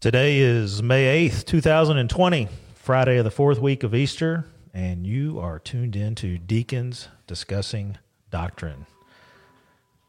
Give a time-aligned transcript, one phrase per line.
[0.00, 5.58] Today is May 8th, 2020, Friday of the fourth week of Easter, and you are
[5.58, 7.98] tuned in to Deacons Discussing
[8.30, 8.86] Doctrine.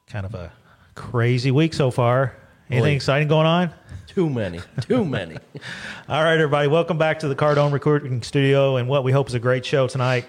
[0.08, 0.54] Kind of a
[0.96, 2.38] crazy week so far.
[2.70, 2.96] Anything Boy.
[2.96, 3.72] exciting going on?
[4.08, 5.36] Too many, too many.
[6.08, 9.34] All right, everybody, welcome back to the Cardone Recording Studio and what we hope is
[9.34, 10.24] a great show tonight.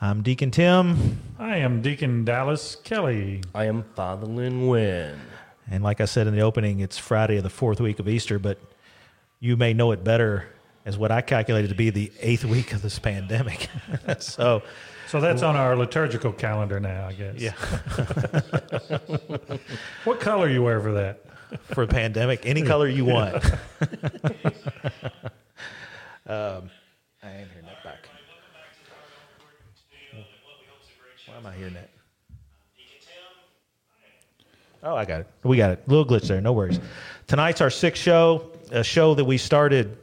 [0.00, 3.42] I'm Deacon Tim, I am Deacon Dallas Kelly.
[3.54, 5.20] I am Father Lynn Wen.
[5.70, 8.38] and like I said in the opening, it's Friday of the fourth week of Easter,
[8.38, 8.58] but
[9.40, 10.46] you may know it better
[10.84, 13.68] as what I calculated to be the eighth week of this pandemic.
[14.18, 14.62] so,
[15.08, 17.34] So that's on our liturgical calendar now, I guess.
[17.36, 17.52] yeah,
[20.04, 21.22] What color you wear for that?
[21.72, 23.36] for a pandemic, any color you want.
[26.26, 26.70] um,
[27.22, 28.08] I ain't hearing that back.
[31.26, 31.90] Why am I hearing that?
[34.82, 35.26] Oh, I got it.
[35.44, 35.82] We got it.
[35.86, 36.40] A little glitch there.
[36.40, 36.80] No worries.
[37.26, 39.96] Tonight's our sixth show, a show that we started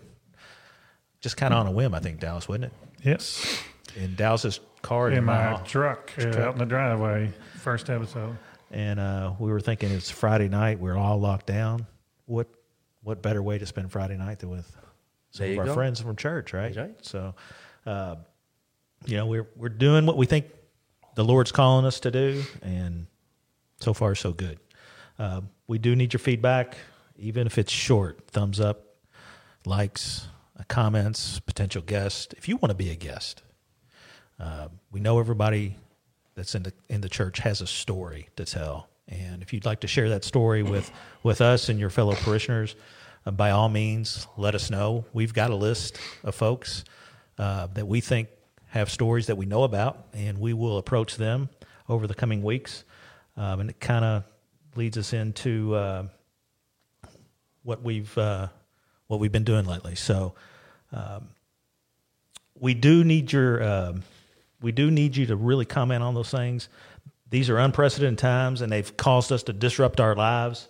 [1.22, 2.74] just kind of on a whim, I think, Dallas, wasn't it?
[3.03, 3.62] Yes.
[3.96, 5.72] In Dallas's car In my office.
[5.72, 7.31] truck uh, out in the driveway.
[7.56, 8.38] First episode.
[8.72, 10.79] and uh, we were thinking it's Friday night.
[10.79, 11.85] We're all locked down.
[12.25, 12.47] What
[13.03, 14.75] what better way to spend Friday night than with
[15.31, 15.74] some of our go.
[15.74, 16.75] friends from church, right?
[16.75, 16.95] Right.
[17.06, 17.35] So,
[17.85, 18.16] uh,
[19.06, 20.45] you know, we're we're doing what we think
[21.16, 23.07] the Lord's calling us to do, and
[23.80, 24.57] so far so good.
[25.19, 26.78] Uh, we do need your feedback,
[27.24, 28.28] even if it's short.
[28.28, 28.98] Thumbs up,
[29.66, 30.28] likes,
[30.60, 32.34] uh, comments, potential guest.
[32.38, 33.42] If you want to be a guest,
[34.40, 35.78] uh, we know everybody
[36.36, 39.80] that's in the in the church has a story to tell, and if you'd like
[39.82, 40.92] to share that story with
[41.24, 42.76] with us and your fellow parishioners,
[43.26, 45.06] uh, by all means, let us know.
[45.14, 46.84] We've got a list of folks
[47.38, 48.28] uh, that we think
[48.68, 51.50] have stories that we know about, and we will approach them
[51.88, 52.84] over the coming weeks.
[53.38, 54.24] Um, and it kind of
[54.76, 56.08] leads us into uh,
[57.63, 58.47] what we've uh,
[59.07, 59.96] what we've been doing lately.
[59.96, 60.34] So
[62.59, 64.03] we do need your um,
[64.62, 66.69] we do need you to really comment on those things.
[67.29, 70.68] These are unprecedented times, and they've caused us to disrupt our lives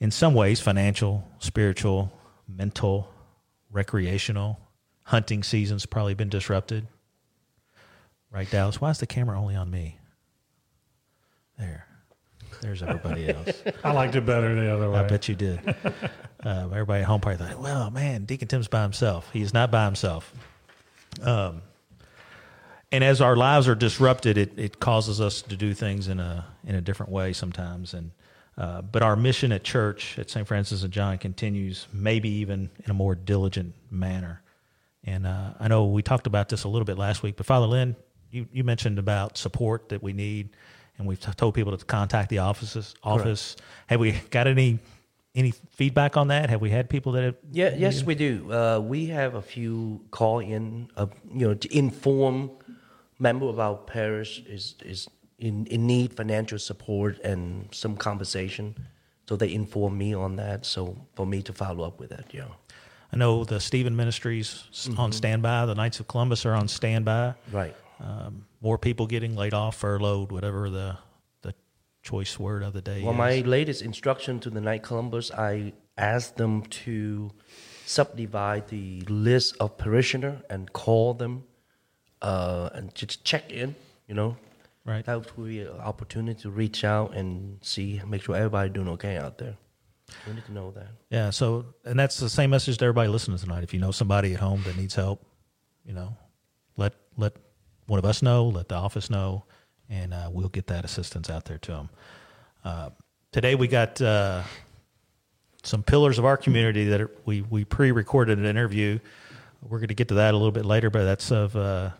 [0.00, 2.12] in some ways: financial, spiritual,
[2.48, 3.08] mental,
[3.70, 4.58] recreational.
[5.04, 6.86] Hunting season's probably been disrupted.
[8.30, 8.80] Right, Dallas?
[8.80, 9.98] Why is the camera only on me?
[11.58, 11.86] There,
[12.62, 13.62] there's everybody else.
[13.84, 15.00] I liked it better the other way.
[15.00, 15.60] I bet you did.
[16.44, 19.28] uh, everybody at home probably thought, well, man, Deacon Tim's by himself.
[19.32, 20.32] He's not by himself.
[21.20, 21.62] Um,
[22.90, 26.46] and as our lives are disrupted, it, it causes us to do things in a
[26.66, 27.94] in a different way sometimes.
[27.94, 28.12] And
[28.56, 30.46] uh, but our mission at church at St.
[30.46, 34.42] Francis of John continues, maybe even in a more diligent manner.
[35.04, 37.66] And uh, I know we talked about this a little bit last week, but Father
[37.66, 37.96] Lynn,
[38.30, 40.50] you, you mentioned about support that we need,
[41.02, 42.94] and we've told people to contact the offices.
[43.02, 43.56] Office.
[43.88, 44.78] Have we got any
[45.34, 46.48] any feedback on that?
[46.50, 47.34] Have we had people that have?
[47.50, 48.52] Yeah, yes, we do.
[48.52, 52.50] Uh, we have a few call in, uh, you know, to inform
[53.18, 55.08] member of our parish is is
[55.38, 58.76] in, in need financial support and some compensation.
[59.28, 60.64] So they inform me on that.
[60.66, 62.44] So for me to follow up with that, yeah.
[63.12, 65.66] I know the Stephen Ministries s- on standby.
[65.66, 67.34] The Knights of Columbus are on standby.
[67.50, 67.74] Right.
[68.02, 70.98] Um, more people getting laid off, furloughed, whatever the
[71.42, 71.54] the
[72.02, 73.18] choice word of the day Well, is.
[73.18, 77.30] my latest instruction to the Knight Columbus, I asked them to
[77.86, 81.44] subdivide the list of parishioner and call them
[82.20, 83.76] uh, and just check in.
[84.08, 84.36] You know,
[84.84, 85.04] right.
[85.04, 89.16] that would be an opportunity to reach out and see, make sure everybody doing okay
[89.16, 89.56] out there.
[90.26, 90.88] We need to know that.
[91.08, 91.30] Yeah.
[91.30, 93.62] So, and that's the same message to everybody listening tonight.
[93.62, 95.24] If you know somebody at home that needs help,
[95.86, 96.16] you know,
[96.76, 97.34] let let
[97.92, 99.44] one of us know, let the office know,
[99.90, 101.90] and uh, we'll get that assistance out there to them.
[102.64, 102.88] Uh,
[103.32, 104.42] today we got uh,
[105.62, 108.98] some pillars of our community that are, we we pre-recorded an interview.
[109.60, 111.90] We're going to get to that a little bit later, but that's of uh,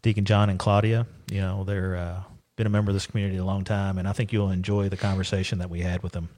[0.00, 1.06] Deacon John and Claudia.
[1.30, 2.22] You know, they're uh,
[2.56, 4.96] been a member of this community a long time, and I think you'll enjoy the
[4.96, 6.30] conversation that we had with them.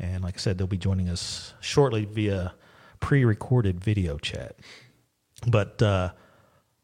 [0.00, 2.52] And like I said, they'll be joining us shortly via
[2.98, 4.56] pre-recorded video chat.
[5.46, 6.10] But uh,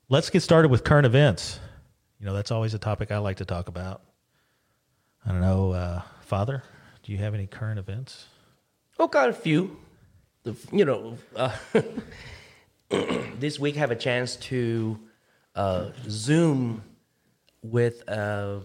[0.08, 1.60] let's get started with current events.
[2.20, 4.02] You know, that's always a topic I like to talk about.
[5.26, 6.62] I don't know, uh, Father,
[7.02, 8.26] do you have any current events?
[8.98, 9.76] Oh, got a few.
[10.42, 11.56] The, you know, uh,
[13.38, 14.98] this week have a chance to
[15.54, 16.82] uh, Zoom
[17.62, 18.60] with uh,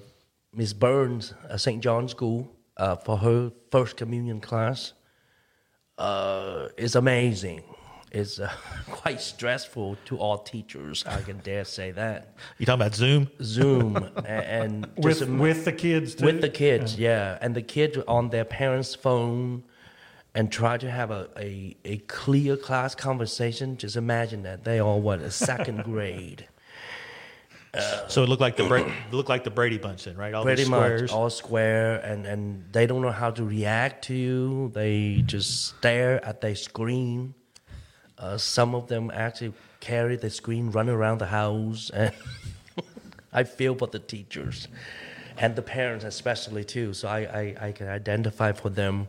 [0.54, 1.82] Miss Burns at St.
[1.82, 4.94] John's School uh, for her first communion class.
[5.98, 7.64] Uh, it's amazing.
[8.12, 8.52] It's uh,
[8.92, 11.06] quite stressful to all teachers.
[11.06, 12.34] I can dare say that.
[12.58, 13.30] You talking about Zoom?
[13.42, 16.26] Zoom a- and with just with the kids too.
[16.26, 17.38] with the kids, yeah.
[17.42, 19.64] and the kids on their parents' phone,
[20.34, 23.78] and try to have a, a, a clear class conversation.
[23.78, 26.48] Just imagine that they all what a second grade.
[28.08, 30.34] So it looked like the Bra- looked like the Brady Bunch then, right?
[30.34, 31.02] All pretty squares.
[31.04, 35.78] much all square and and they don't know how to react to you they just
[35.78, 37.36] stare at their screen
[38.20, 42.14] uh, some of them actually carry the screen run around the house and
[43.34, 44.68] i feel for the teachers
[45.38, 49.08] and the parents especially too so i i, I can identify for them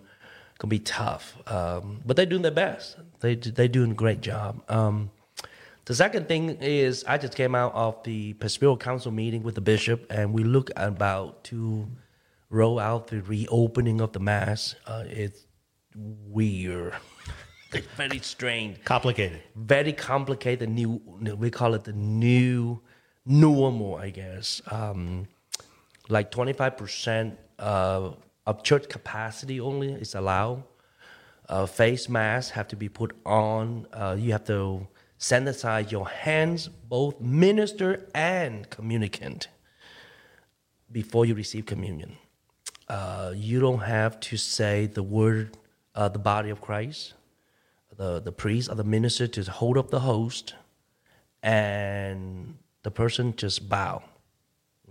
[0.54, 4.20] It can be tough um, but they're doing their best they they're doing a great
[4.20, 5.10] job um,
[5.90, 9.60] the second thing is I just came out of the Pastoral Council meeting with the
[9.60, 11.88] bishop, and we look about to
[12.48, 14.76] roll out the reopening of the mass.
[14.86, 15.46] Uh, it's
[15.96, 16.94] weird.
[17.96, 19.40] Very strange, Complicated.
[19.54, 20.68] very complicated.
[20.68, 21.00] New,
[21.38, 22.80] we call it the new
[23.26, 24.60] normal, I guess.
[24.70, 25.28] Um,
[26.08, 30.64] like twenty five percent of church capacity only is allowed.
[31.48, 33.86] Uh, face masks have to be put on.
[33.92, 34.86] Uh, you have to
[35.18, 39.48] sanitize your hands, both minister and communicant,
[40.90, 42.16] before you receive communion.
[42.88, 45.56] Uh, you don't have to say the word,
[45.94, 47.14] uh, the body of Christ.
[48.00, 50.54] The, the priest or the minister to hold up the host,
[51.42, 54.02] and the person just bow.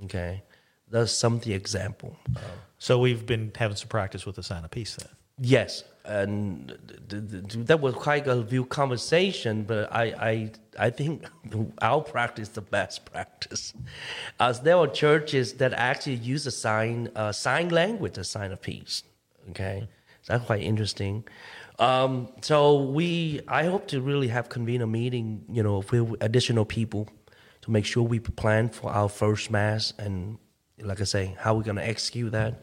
[0.03, 0.43] Okay,
[0.91, 2.15] that's some the example.
[2.35, 2.39] Uh,
[2.77, 5.09] So we've been having some practice with the sign of peace then.
[5.41, 10.51] Yes, and th- th- th- that was quite a few conversation, but I, I,
[10.87, 11.25] I think
[11.81, 13.73] our practice the best practice.
[14.39, 18.61] As there are churches that actually use a sign, uh, sign language, a sign of
[18.61, 19.03] peace.
[19.49, 19.87] Okay,
[20.21, 21.23] so that's quite interesting.
[21.79, 26.65] Um, so we, I hope to really have convene a meeting, you know, with additional
[26.65, 27.07] people
[27.61, 30.37] to make sure we plan for our first mass and,
[30.81, 32.61] like I say, how we're gonna execute that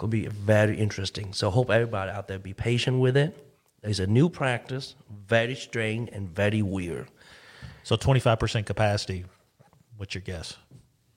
[0.00, 1.32] gonna be very interesting.
[1.32, 3.36] So hope everybody out there be patient with it.
[3.82, 4.94] It's a new practice,
[5.26, 7.08] very strange and very weird.
[7.82, 9.24] So 25% capacity.
[9.96, 10.56] What's your guess?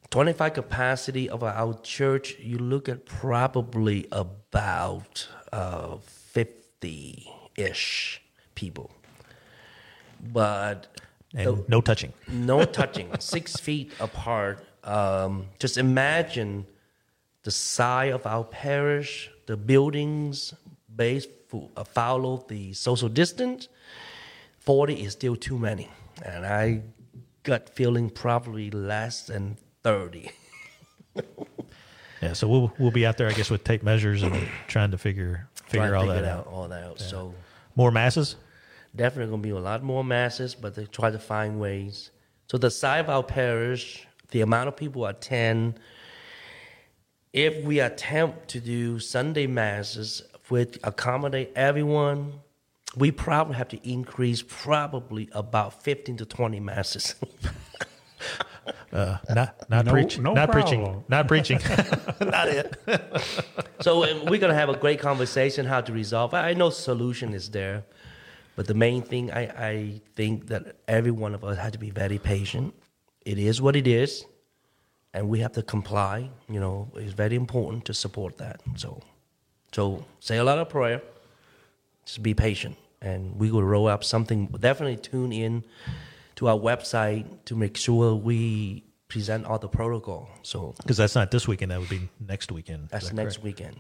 [0.10, 5.98] 25 capacity of our church, you look at probably about uh,
[6.84, 8.22] 50 ish
[8.56, 8.92] people.
[10.22, 10.88] But
[11.36, 12.14] And no touching.
[12.28, 14.60] no touching, six feet apart.
[14.84, 16.66] Um, just imagine
[17.44, 20.54] the size of our parish, the buildings
[20.94, 23.70] based for, uh, follow the social distance.
[24.60, 25.88] Forty is still too many,
[26.24, 26.82] and I
[27.44, 30.32] gut feeling probably less than thirty.
[32.24, 34.34] Yeah, so we'll we'll be out there, I guess, with tape measures and
[34.68, 36.48] trying to figure figure to all that out.
[36.48, 37.00] all that out.
[37.00, 37.34] So
[37.76, 38.38] More masses.
[38.96, 42.12] definitely gonna be a lot more masses, but they try to find ways.
[42.48, 45.80] So the size of our parish, the amount of people attend.
[47.34, 52.34] If we attempt to do Sunday masses which accommodate everyone,
[52.96, 57.16] we probably have to increase probably about fifteen to twenty masses.
[58.92, 60.24] Uh, not not No- preaching.
[60.24, 60.82] no not preaching.
[60.84, 61.04] problem.
[61.10, 61.60] Not preaching.
[62.22, 62.78] not it.
[63.82, 66.34] so we're gonna have a great conversation how to resolve.
[66.34, 67.84] I know solution is there,
[68.56, 69.42] but the main thing I,
[69.72, 72.74] I think that every one of us had to be very patient.
[73.26, 74.26] It is what it is,
[75.14, 76.30] and we have to comply.
[76.50, 78.62] You know, it's very important to support that.
[78.76, 79.02] So,
[79.72, 81.02] so say a lot of prayer.
[82.06, 84.48] Just be patient, and we will roll up something.
[84.48, 85.64] Definitely tune in
[86.44, 90.28] to our website to make sure we present all the protocol.
[90.42, 91.72] So Because that's not this weekend.
[91.72, 92.90] That would be next weekend.
[92.90, 93.44] That's that next correct?
[93.46, 93.76] weekend.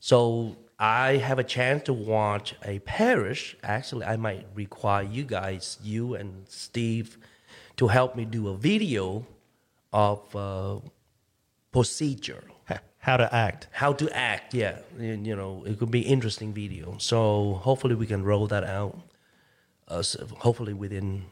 [0.00, 3.56] So I have a chance to watch a parish.
[3.62, 7.18] Actually, I might require you guys, you and Steve,
[7.78, 9.26] to help me do a video
[9.92, 10.78] of uh,
[11.72, 12.44] procedure,
[12.98, 13.68] How to act.
[13.72, 14.52] how to act.
[14.52, 16.96] Yeah, you you know, it could be interesting video.
[16.98, 18.94] So hopefully we can roll that out.
[19.86, 21.24] Uh, so hopefully within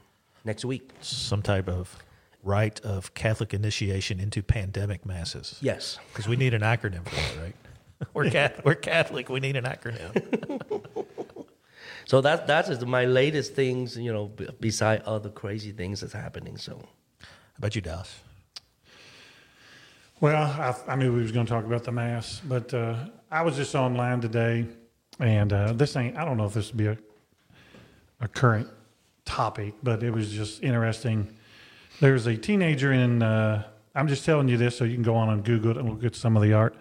[0.47, 0.93] next week.
[1.01, 1.97] Some type of
[2.43, 5.59] rite of Catholic initiation into pandemic masses.
[5.61, 5.99] Yes.
[6.13, 7.57] Because we need an acronym for that, right?
[8.15, 8.65] We're Catholic.
[8.65, 9.29] We're Catholic.
[9.29, 10.63] We need an acronym.
[12.07, 13.97] So that that is my latest things.
[13.97, 16.57] You know, b- beside other crazy things that's happening.
[16.57, 16.79] So.
[17.21, 18.21] How about you, Dallas?
[20.21, 23.43] Well, I, I knew we was going to talk about the mass, but uh, I
[23.43, 24.67] was just online today,
[25.19, 26.17] and uh, this ain't.
[26.17, 26.97] I don't know if this would be a
[28.21, 28.69] a current
[29.27, 31.29] topic, but it was just interesting.
[32.01, 33.23] There's a teenager in.
[33.23, 33.65] Uh,
[33.95, 36.05] I'm just telling you this so you can go on and Google it and look
[36.05, 36.75] at some of the art.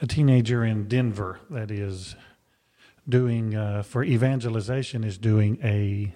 [0.00, 2.14] A teenager in Denver that is
[3.06, 6.14] doing uh, for evangelization is doing a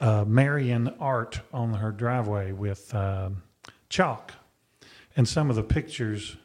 [0.00, 3.42] uh, Marian art on her driveway with um,
[3.88, 4.32] chalk
[5.16, 6.36] and some of the pictures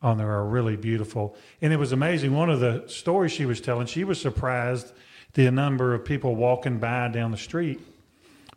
[0.00, 1.36] on there are really beautiful.
[1.60, 2.34] And it was amazing.
[2.34, 4.92] One of the stories she was telling, she was surprised
[5.34, 7.80] the number of people walking by down the street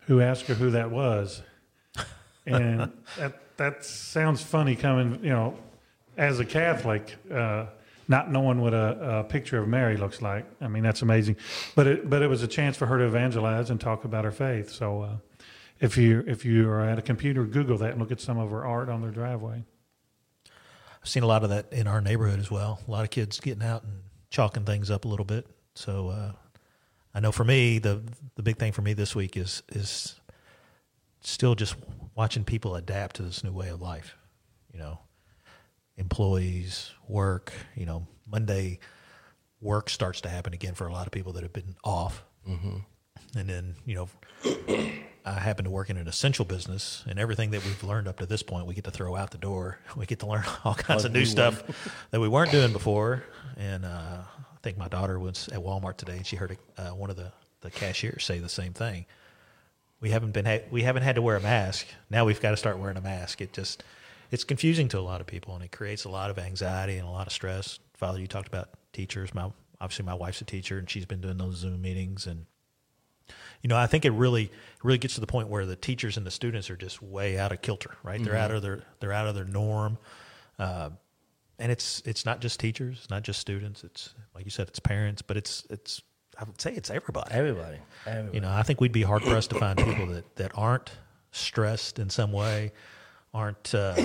[0.08, 1.42] who asked her who that was.
[2.46, 5.58] And that that sounds funny coming, you know,
[6.18, 7.66] as a Catholic, uh,
[8.08, 10.46] not knowing what a, a, picture of Mary looks like.
[10.60, 11.38] I mean, that's amazing.
[11.76, 14.32] But it but it was a chance for her to evangelize and talk about her
[14.32, 14.72] faith.
[14.72, 15.16] So uh,
[15.80, 18.52] if you if you are at a computer, Google that and look at some of
[18.52, 19.64] her art on their driveway.
[21.02, 22.80] I've seen a lot of that in our neighborhood as well.
[22.88, 25.48] A lot of kids getting out and chalking things up a little bit.
[25.74, 26.32] So uh,
[27.14, 28.02] I know for me, the
[28.36, 30.20] the big thing for me this week is is
[31.22, 31.76] still just
[32.16, 34.16] watching people adapt to this new way of life.
[34.74, 35.00] You know,
[35.98, 37.54] employees, work.
[37.76, 38.80] You know, Monday
[39.60, 42.24] work starts to happen again for a lot of people that have been off.
[42.48, 42.78] Mm-hmm.
[43.38, 44.10] And then you know,
[45.26, 48.26] I happen to work in an essential business, and everything that we've learned up to
[48.26, 49.80] this point, we get to throw out the door.
[49.98, 51.62] We get to learn all kinds of new stuff
[52.12, 53.24] that we weren't doing before.
[53.58, 54.24] And uh,
[54.64, 57.72] think my daughter was at Walmart today, and she heard uh, one of the the
[57.72, 59.06] cashiers say the same thing
[60.02, 61.86] we haven't been ha- we haven't had to wear a mask.
[62.10, 63.40] Now we've got to start wearing a mask.
[63.40, 63.84] It just
[64.32, 67.08] it's confusing to a lot of people, and it creates a lot of anxiety and
[67.08, 67.80] a lot of stress.
[67.94, 69.34] Father, you talked about teachers.
[69.34, 72.46] My obviously my wife's a teacher, and she's been doing those Zoom meetings, and
[73.62, 74.52] you know I think it really
[74.84, 77.52] really gets to the point where the teachers and the students are just way out
[77.52, 77.92] of kilter.
[78.04, 78.16] Right?
[78.16, 78.26] Mm-hmm.
[78.26, 80.00] They're out of their they're out of their norm.
[80.58, 80.90] Uh,
[81.62, 83.84] and it's it's not just teachers, it's not just students.
[83.84, 86.02] It's like you said, it's parents, but it's it's
[86.38, 87.32] I would say it's everybody.
[87.32, 87.78] Everybody.
[88.06, 88.36] everybody.
[88.36, 90.92] You know, I think we'd be hard pressed to find people that, that aren't
[91.32, 92.72] stressed in some way,
[93.34, 93.96] aren't uh,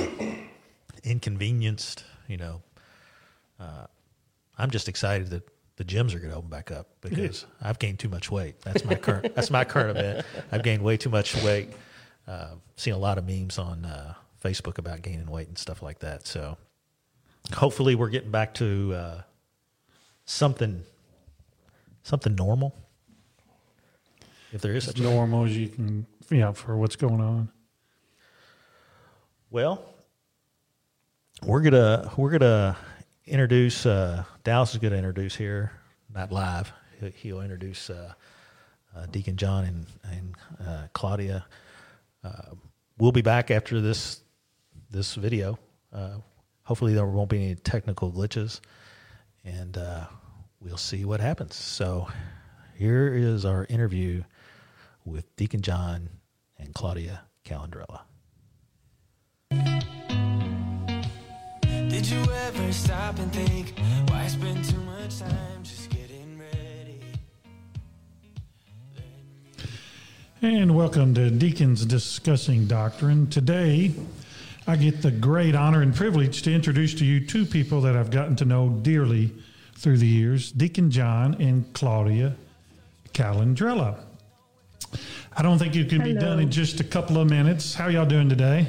[1.03, 2.05] inconvenienced.
[2.29, 2.63] You know,
[3.59, 3.87] uh,
[4.59, 7.99] I'm just excited that the gyms are going to open back up because I've gained
[7.99, 8.61] too much weight.
[8.61, 9.35] That's my current.
[9.35, 10.27] that's my current event.
[10.53, 11.71] I've gained way too much weight.
[12.29, 16.01] Uh, seen a lot of memes on uh, Facebook about gaining weight and stuff like
[16.01, 16.27] that.
[16.27, 16.59] So
[17.55, 19.23] hopefully, we're getting back to uh,
[20.25, 20.83] something
[22.03, 22.75] something normal?
[24.53, 27.51] If there is such normal as you can, yeah, for what's going on.
[29.51, 29.85] Well,
[31.45, 32.77] we're gonna we're gonna
[33.27, 35.73] introduce uh, Dallas is gonna introduce here,
[36.15, 36.73] not live.
[37.17, 38.15] He'll, introduce uh,
[38.97, 40.35] uh, Deacon John and and
[40.67, 41.45] uh, Claudia.
[42.25, 42.55] Uh,
[42.99, 44.21] we'll be back after this
[44.91, 45.59] this video.
[46.67, 48.61] Uh, hopefully, there won't be any technical glitches,
[49.45, 49.79] and
[50.61, 51.55] we'll see what happens.
[51.55, 52.09] So
[52.77, 54.25] here is our interview
[55.05, 56.09] with Deacon John
[56.59, 58.01] and Claudia Calandrella.
[61.89, 63.73] Did you ever stop and think
[64.11, 67.01] why spend too much time just getting ready?
[70.43, 73.29] And welcome to Deacons Discussing Doctrine.
[73.29, 73.95] Today,
[74.69, 78.11] I get the great honor and privilege to introduce to you two people that I've
[78.11, 79.33] gotten to know dearly
[79.75, 82.35] through the years, Deacon John and Claudia
[83.13, 84.01] Calandrella.
[85.37, 86.15] I don't think it can Hello.
[86.15, 87.75] be done in just a couple of minutes.
[87.75, 88.67] How y'all doing today?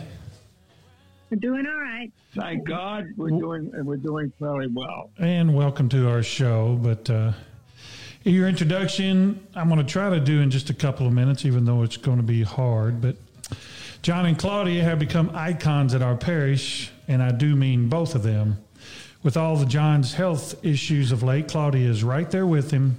[1.31, 2.11] We're doing all right.
[2.35, 5.09] Thank God, we're doing we're doing fairly well.
[5.17, 6.77] And welcome to our show.
[6.79, 7.31] But uh,
[8.23, 11.65] your introduction, I'm going to try to do in just a couple of minutes, even
[11.65, 13.01] though it's going to be hard.
[13.01, 13.15] But
[14.01, 18.23] John and Claudia have become icons at our parish, and I do mean both of
[18.23, 18.57] them.
[19.23, 22.97] With all the John's health issues of late, Claudia is right there with him,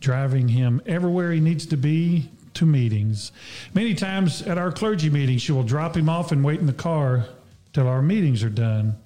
[0.00, 3.32] driving him everywhere he needs to be to meetings.
[3.74, 6.72] Many times at our clergy meetings, she will drop him off and wait in the
[6.72, 7.26] car
[7.72, 8.96] till our meetings are done.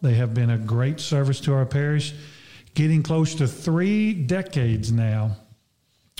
[0.00, 2.14] They have been a great service to our parish,
[2.74, 5.36] getting close to three decades now.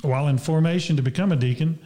[0.02, 1.78] While in formation to become a deacon,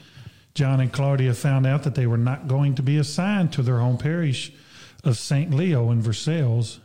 [0.55, 3.79] John and Claudia found out that they were not going to be assigned to their
[3.79, 4.53] home parish
[5.03, 5.53] of St.
[5.53, 6.79] Leo in Versailles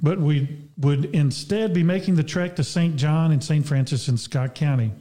[0.00, 2.96] but we would instead be making the trek to St.
[2.96, 3.66] John and St.
[3.66, 4.92] Francis in Scott County.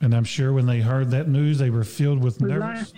[0.00, 2.92] And I'm sure when they heard that news, they were filled with nervous,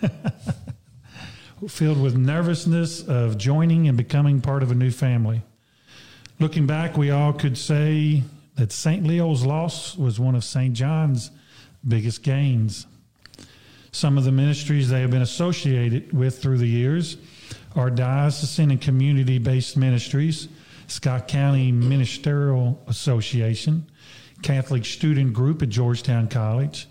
[1.68, 5.42] filled with nervousness of joining and becoming part of a new family.
[6.38, 8.22] Looking back, we all could say
[8.54, 9.04] that St.
[9.04, 10.74] Leo's loss was one of St.
[10.74, 11.30] John's
[11.86, 12.86] biggest gains.
[13.94, 17.18] Some of the ministries they have been associated with through the years
[17.76, 20.48] are diocesan and community based ministries,
[20.86, 23.86] Scott County Ministerial Association,
[24.40, 26.88] Catholic Student Group at Georgetown College,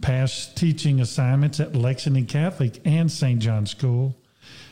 [0.00, 3.40] past teaching assignments at Lexington Catholic and St.
[3.40, 4.16] John School,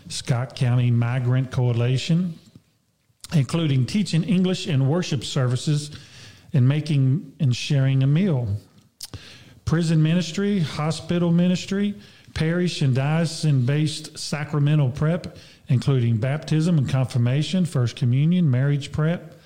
[0.08, 2.38] Scott County Migrant Coalition,
[3.34, 5.90] including teaching English and worship services
[6.52, 8.56] and making and sharing a meal.
[9.72, 11.94] Prison ministry, hospital ministry,
[12.34, 15.38] parish and diocesan based sacramental prep,
[15.68, 19.40] including baptism and confirmation, First Communion, marriage prep,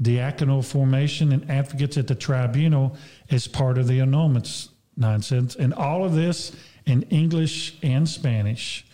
[0.00, 2.96] diaconal formation, and advocates at the tribunal
[3.28, 5.56] as part of the annulments nonsense.
[5.56, 6.54] And all of this
[6.86, 8.86] in English and Spanish.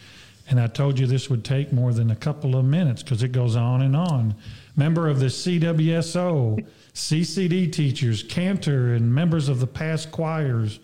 [0.49, 3.33] And I told you this would take more than a couple of minutes because it
[3.33, 4.37] goes on and on.
[4.75, 6.66] Member of the CWSO,
[6.98, 10.80] CCD teachers, cantor, and members of the past choirs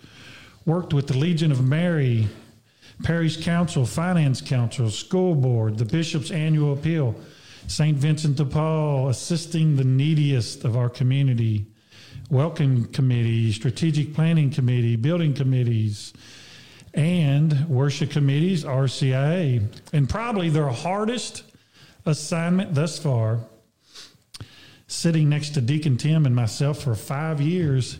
[0.64, 2.28] worked with the Legion of Mary,
[3.02, 7.16] Parish Council, Finance Council, School Board, the Bishop's Annual Appeal,
[7.66, 7.98] St.
[7.98, 11.66] Vincent de Paul, assisting the neediest of our community,
[12.30, 16.12] Welcome Committee, Strategic Planning Committee, Building Committees,
[16.94, 19.66] and Worship Committees, RCIA.
[19.92, 21.42] And probably their hardest
[22.06, 23.40] assignment thus far,
[24.86, 27.98] sitting next to Deacon Tim and myself for five years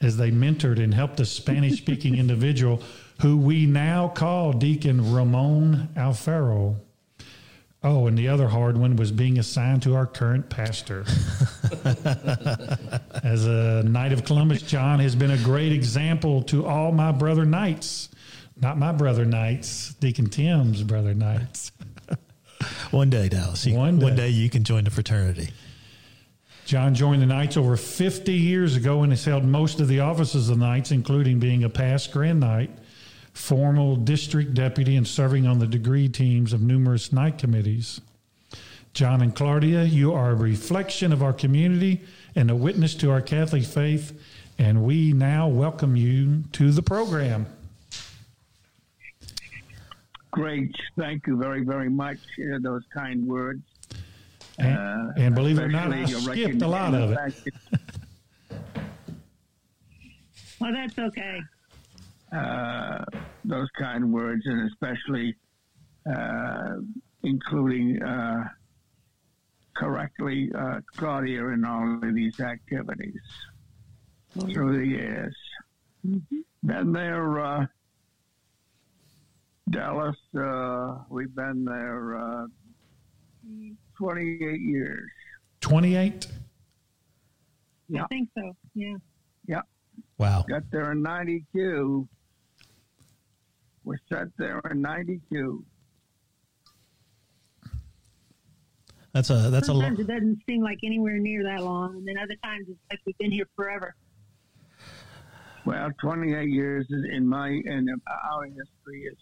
[0.00, 2.82] as they mentored and helped a Spanish speaking individual
[3.20, 6.76] who we now call Deacon Ramon Alfaro.
[7.82, 11.04] Oh, and the other hard one was being assigned to our current pastor.
[13.22, 17.44] As a Knight of Columbus, John has been a great example to all my brother
[17.44, 18.08] knights.
[18.60, 21.72] Not my brother knights, Deacon Tim's brother knights.
[22.90, 23.66] One day, Dallas.
[23.66, 24.04] You, One day.
[24.04, 25.50] one day you can join the fraternity.
[26.64, 30.48] John joined the Knights over 50 years ago and has held most of the offices
[30.48, 32.70] of the Knights, including being a past Grand Knight,
[33.34, 38.00] formal district deputy, and serving on the degree teams of numerous Knight committees.
[38.94, 42.00] John and Claudia, you are a reflection of our community
[42.34, 44.18] and a witness to our Catholic faith,
[44.58, 47.46] and we now welcome you to the program.
[50.30, 50.74] Great.
[50.96, 52.18] Thank you very, very much.
[52.38, 53.62] Uh, those kind words.
[54.58, 57.14] And, Uh, and believe it or not, I skipped a lot of it.
[57.16, 58.60] recognizing the fact
[60.60, 61.40] Well, that's okay.
[62.32, 63.04] Uh,
[63.44, 65.34] those kind words, and especially
[66.10, 66.76] uh,
[67.22, 68.44] including uh,
[69.74, 73.20] correctly uh, Claudia in all of these activities
[74.38, 75.36] through the years.
[76.64, 77.66] Been there, uh,
[79.70, 80.16] Dallas.
[80.38, 82.46] Uh, we've been there uh,
[83.96, 85.10] 28 years.
[85.60, 86.26] 28?
[87.88, 88.04] Yeah.
[88.04, 88.56] I think so.
[88.74, 88.96] Yeah.
[89.46, 89.60] Yeah.
[90.18, 90.44] Wow.
[90.48, 92.08] Got there in 92.
[93.84, 95.64] We sat there in 92.
[99.12, 102.08] That's a that's a lo- Sometimes it doesn't seem like anywhere near that long, and
[102.08, 103.94] then other times it's like we've been here forever.
[105.64, 109.18] Well, 28 years is in my in our history is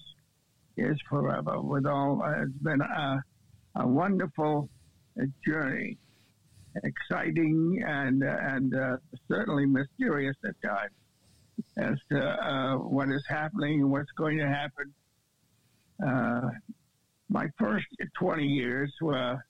[0.78, 1.60] is forever.
[1.60, 3.22] With all, uh, it's been a,
[3.76, 4.68] a wonderful
[5.20, 5.98] uh, journey,
[6.84, 8.96] exciting and and uh,
[9.28, 10.92] certainly mysterious at times
[11.76, 14.92] as to uh, what is happening and what's going to happen.
[16.04, 16.48] Uh,
[17.28, 17.86] my first
[18.18, 19.42] 20 years were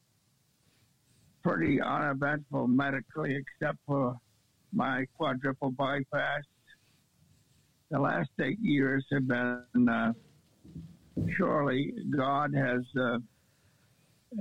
[1.42, 4.16] pretty uneventful medically, except for
[4.72, 6.42] my quadruple bypass.
[7.90, 10.12] The last eight years have been uh,
[11.36, 13.18] surely God has uh,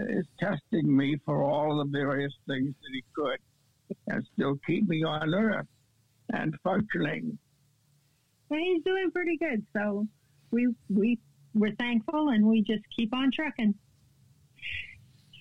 [0.09, 3.39] is testing me for all the various things that He could,
[4.07, 5.67] and still keep me on earth
[6.33, 7.37] and functioning.
[8.49, 10.07] But he's doing pretty good, so
[10.51, 11.19] we we
[11.53, 13.73] we're thankful, and we just keep on trucking.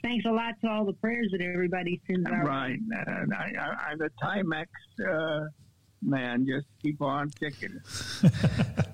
[0.03, 2.47] Thanks a lot to all the prayers that everybody sends out.
[2.47, 4.67] Right, and I, I, I'm the Timex
[5.07, 5.47] uh,
[6.03, 6.47] man.
[6.47, 7.81] Just keep on ticking.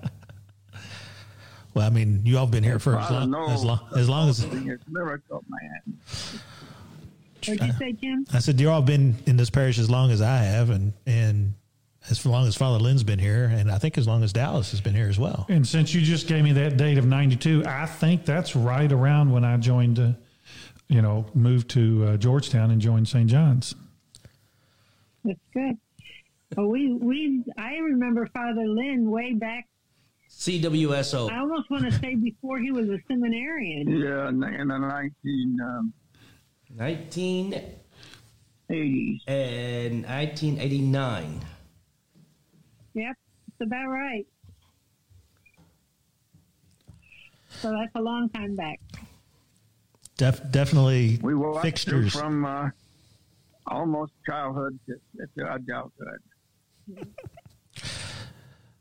[1.77, 1.87] well.
[1.87, 4.29] I mean, you all have been here for as long as long knows as long
[4.29, 4.45] as
[4.87, 5.99] miracle man.
[7.45, 8.25] What'd you say, Jim?
[8.33, 8.59] I said.
[8.59, 11.53] You all have been in this parish as long as I have, and and
[12.09, 14.81] as long as Father Lynn's been here, and I think as long as Dallas has
[14.81, 15.45] been here as well.
[15.49, 19.31] And since you just gave me that date of 92, I think that's right around
[19.31, 20.11] when I joined, uh,
[20.87, 23.29] you know, moved to uh, Georgetown and joined St.
[23.29, 23.75] John's.
[25.23, 25.77] That's good.
[26.55, 29.67] Well, we we I remember Father Lynn way back.
[30.29, 31.31] CWSO.
[31.31, 33.87] I almost want to say before he was a seminarian.
[33.89, 35.93] Yeah, in the, in 19 um,
[36.75, 37.61] 19
[38.69, 39.19] 80s.
[39.27, 41.41] and 1989.
[42.93, 43.15] Yep,
[43.47, 44.25] it's about right.
[47.49, 48.79] So that's a long time back.
[50.17, 52.13] Def, definitely We watched it fixtures.
[52.13, 52.69] from uh,
[53.67, 54.95] almost childhood to,
[55.37, 56.19] to adulthood.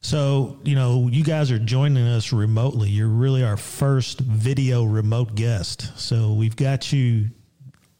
[0.06, 2.88] So, you know, you guys are joining us remotely.
[2.88, 5.98] You're really our first video remote guest.
[5.98, 7.30] So we've got you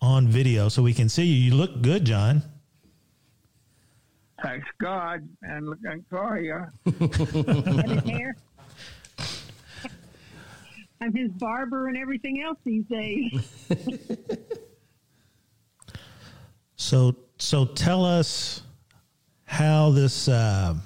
[0.01, 1.51] on video so we can see you.
[1.51, 2.45] You look good, John.
[4.41, 6.65] Thanks God and look for you.
[6.93, 8.37] Got hair.
[11.01, 13.67] I'm his barber and everything else these days.
[16.79, 18.63] So so tell us
[19.45, 20.77] how this uh,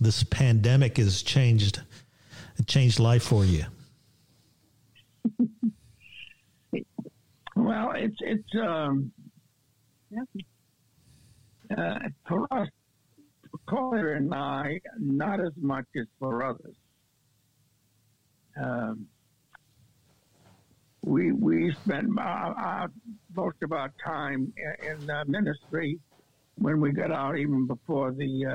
[0.00, 1.82] this pandemic has changed
[2.66, 3.64] changed life for you.
[7.54, 9.12] Well, it's it's um,
[11.76, 12.68] uh, for us,
[13.50, 16.74] for Claudia and I, not as much as for others.
[18.60, 19.06] Um,
[21.04, 22.90] we we spent our, our,
[23.34, 25.98] most of our time in, in uh, ministry
[26.56, 28.46] when we got out, even before the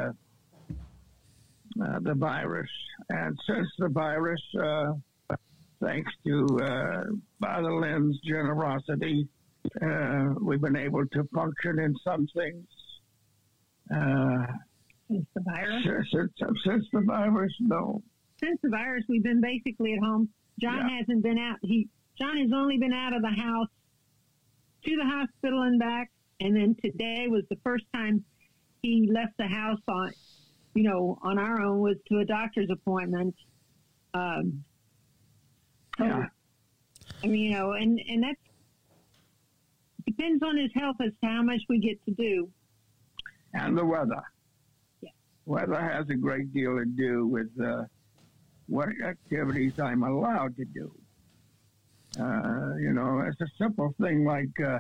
[1.83, 2.69] uh, the virus,
[3.09, 4.93] and since the virus, uh,
[5.81, 7.03] thanks to uh,
[7.41, 9.27] Father Lynn's generosity,
[9.81, 12.65] uh, we've been able to function in some things.
[13.93, 14.45] Uh,
[15.09, 16.31] Since the virus, since,
[16.65, 18.01] since the virus, no.
[18.39, 20.29] since the virus, we've been basically at home.
[20.59, 20.97] John Yeah.
[20.97, 21.57] hasn't been out.
[21.61, 21.87] He
[22.19, 23.67] John has only been out of the house
[24.85, 26.09] to the hospital and back,
[26.39, 28.23] and then today was the first time
[28.81, 30.11] he left the house on,
[30.75, 33.33] you know, on our own was to a doctor's appointment.
[34.13, 34.63] Um,
[35.99, 36.27] Yeah.
[37.23, 38.39] I mean, you know, and and that's
[40.05, 42.49] depends on his health as to how much we get to do.
[43.53, 44.21] and the weather.
[45.01, 45.09] Yeah.
[45.45, 47.85] Weather has a great deal to do with uh,
[48.67, 50.91] what activities I'm allowed to do.
[52.19, 54.79] Uh, you know, it's a simple thing like uh,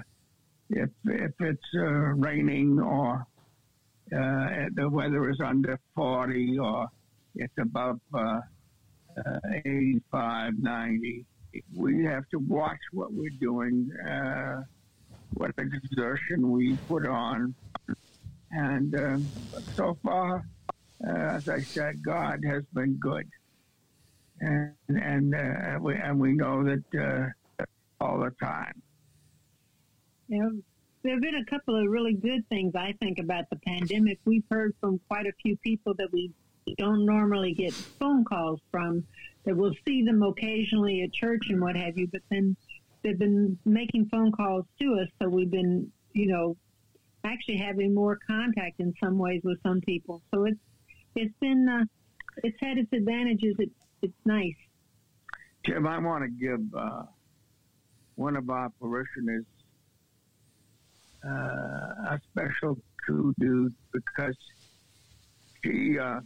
[0.69, 1.81] if if it's uh,
[2.27, 3.25] raining or
[4.09, 6.87] the weather is under 40 or
[7.35, 8.39] it's above uh,
[9.17, 11.25] uh, 85, 90,
[11.75, 14.61] we have to watch what we're doing, uh,
[15.33, 17.53] what exertion we put on.
[18.51, 19.25] And
[19.75, 20.45] so far,
[21.05, 23.27] uh, as I said, God has been good,
[24.39, 27.65] and and uh, we and we know that uh,
[27.99, 28.81] all the time.
[30.29, 30.51] Know,
[31.05, 34.17] there have been a couple of really good things I think about the pandemic.
[34.25, 36.31] We've heard from quite a few people that we
[36.79, 39.03] don't normally get phone calls from,
[39.43, 42.57] that we'll see them occasionally at church and what have you, but then
[43.03, 46.57] they've been making phone calls to us, so we've been, you know,
[47.23, 50.23] actually having more contact in some ways with some people.
[50.33, 50.59] So it's
[51.15, 51.85] it's been uh,
[52.43, 53.55] it's had its advantages.
[53.59, 54.55] It's it's nice.
[55.63, 57.03] Jim, I want to give uh,
[58.15, 59.45] one of our parishioners
[61.29, 64.35] a special kudos because
[65.63, 66.19] she, uh,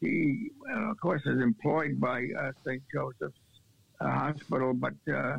[0.00, 2.82] she, of course, is employed by uh, St.
[2.92, 3.38] Joseph's
[4.00, 5.36] uh, Hospital, but uh,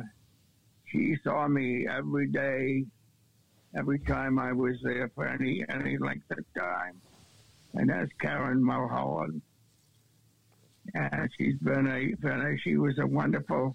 [0.86, 2.84] she saw me every day,
[3.76, 7.00] every time I was there for any any length of time,
[7.74, 9.42] and that's Karen Mulholland
[10.94, 13.74] and she's been a, been a she was a wonderful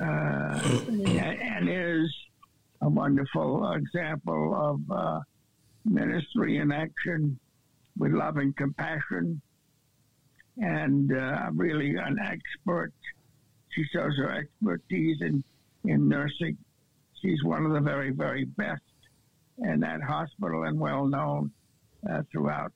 [0.00, 2.14] uh, and is
[2.82, 5.20] a wonderful example of uh,
[5.84, 7.38] ministry in action
[7.98, 9.40] with love and compassion.
[10.58, 12.92] And uh, really an expert.
[13.70, 15.44] She shows her expertise in,
[15.84, 16.56] in nursing.
[17.22, 18.82] She's one of the very very best
[19.58, 21.50] in that hospital and well known
[22.08, 22.72] uh, throughout.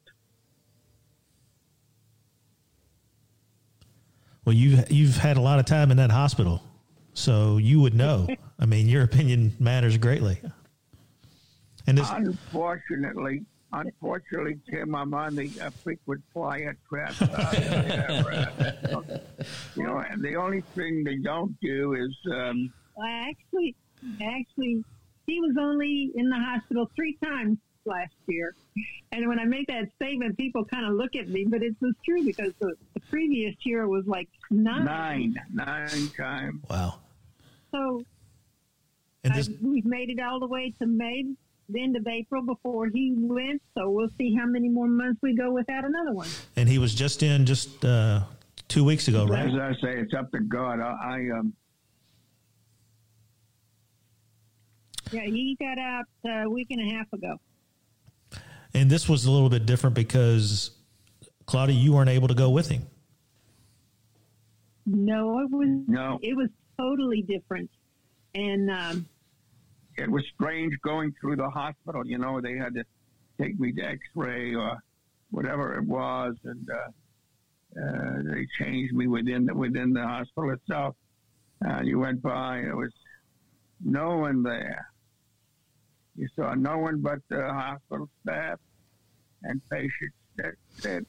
[4.45, 6.63] Well, you you've had a lot of time in that hospital,
[7.15, 8.27] so you would know.
[8.59, 10.41] I mean, your opinion matters greatly.
[11.87, 17.15] And this, Unfortunately, unfortunately, Tim, I'm on the uh, frequent flyer trap.
[17.21, 19.03] Uh,
[19.77, 23.75] you know, and the only thing they don't do is um, Well, actually,
[24.23, 24.85] actually,
[25.27, 28.55] he was only in the hospital three times last year.
[29.13, 31.97] And when I make that statement, people kind of look at me, but it's just
[32.05, 34.85] true because the, the previous year was like nine.
[34.85, 36.63] nine, nine times.
[36.71, 36.95] wow.
[37.71, 38.03] So
[39.25, 41.25] And I, we've made it all the way to May,
[41.69, 43.61] the end of April before he went.
[43.77, 46.29] So we'll see how many more months we go without another one.
[46.57, 48.23] and he was just in just uh,
[48.69, 49.47] two weeks ago, right?
[49.47, 49.55] As?
[49.55, 50.81] I say, it's up to God.
[50.81, 51.53] I, I um,
[55.13, 57.39] Yeah, he got out uh, a week and a half ago.
[58.75, 60.71] And this was a little bit different because
[61.47, 62.87] Claudia, you weren't able to go with him.
[64.87, 67.71] No, it was no, it was totally different.
[68.35, 69.07] And um,
[69.97, 72.07] it was strange going through the hospital.
[72.07, 72.85] You know, they had to
[73.41, 74.79] take me to X-ray or
[75.31, 80.97] whatever it was, and uh, uh, they changed me within the, within the hospital itself.
[81.67, 82.93] Uh, you went by, there was
[83.85, 84.92] no one there.
[86.17, 88.59] You saw no one but the hospital staff
[89.43, 90.15] and patients.
[90.37, 91.07] That's it.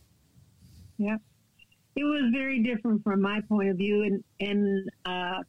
[0.98, 1.18] Yeah.
[1.96, 5.42] it was very different from my point of view, and and uh,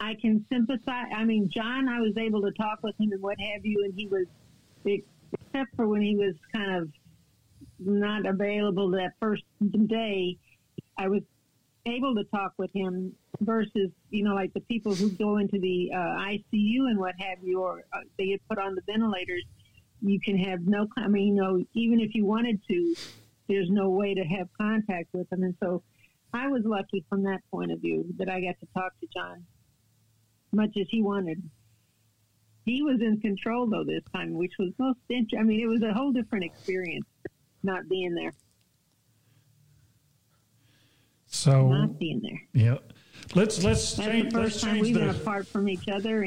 [0.00, 1.06] I can sympathize.
[1.14, 3.94] I mean, John, I was able to talk with him and what have you, and
[3.96, 4.26] he was,
[4.84, 6.88] except for when he was kind of
[7.78, 9.44] not available that first
[9.86, 10.36] day,
[10.98, 11.22] I was
[11.88, 15.90] able to talk with him versus, you know, like the people who go into the
[15.94, 19.44] uh, ICU and what have you, or uh, they get put on the ventilators.
[20.00, 22.94] You can have no, I mean, you know, even if you wanted to,
[23.48, 25.42] there's no way to have contact with them.
[25.42, 25.82] And so
[26.32, 29.44] I was lucky from that point of view that I got to talk to John
[30.52, 31.42] much as he wanted.
[32.64, 35.40] He was in control though this time, which was most interesting.
[35.40, 37.06] I mean, it was a whole different experience
[37.62, 38.32] not being there.
[41.28, 42.42] So not being there.
[42.52, 42.78] Yeah.
[43.34, 44.32] Let's let's That's change.
[44.32, 46.26] the Let's first time we've been apart from each other.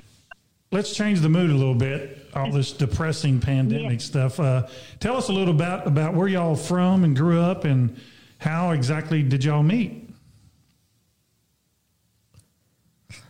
[0.72, 2.30] Let's change the mood a little bit.
[2.34, 3.98] All this depressing pandemic Yeah.
[3.98, 4.40] stuff.
[4.40, 4.68] Uh,
[5.00, 8.00] tell us a little about about where y'all from and grew up, and
[8.38, 10.08] how exactly did y'all meet?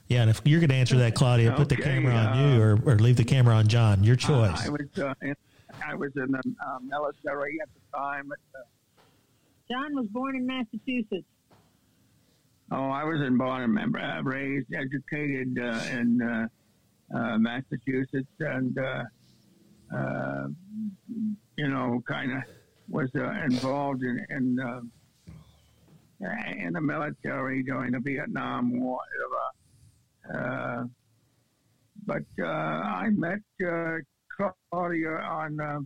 [0.08, 2.62] Yeah, and if you're going to answer that, Claudia, put the camera on uh, you
[2.62, 4.04] or, or leave the camera on John.
[4.04, 4.66] Your choice.
[4.66, 5.36] I was uh, in,
[5.88, 8.28] I was in the uh, military at the time.
[8.28, 8.64] But, uh,
[9.70, 11.24] John was born in Massachusetts.
[12.72, 16.48] Oh, I was in born and uh, raised, educated uh, in uh,
[17.18, 19.04] uh, Massachusetts, and uh,
[19.96, 20.48] uh,
[21.58, 22.44] you know, kind of
[22.88, 24.80] was involved in in, uh,
[26.58, 29.00] in the military during the Vietnam War.
[30.34, 30.84] Uh,
[32.06, 33.40] but uh, I met
[34.70, 35.80] Claudia on a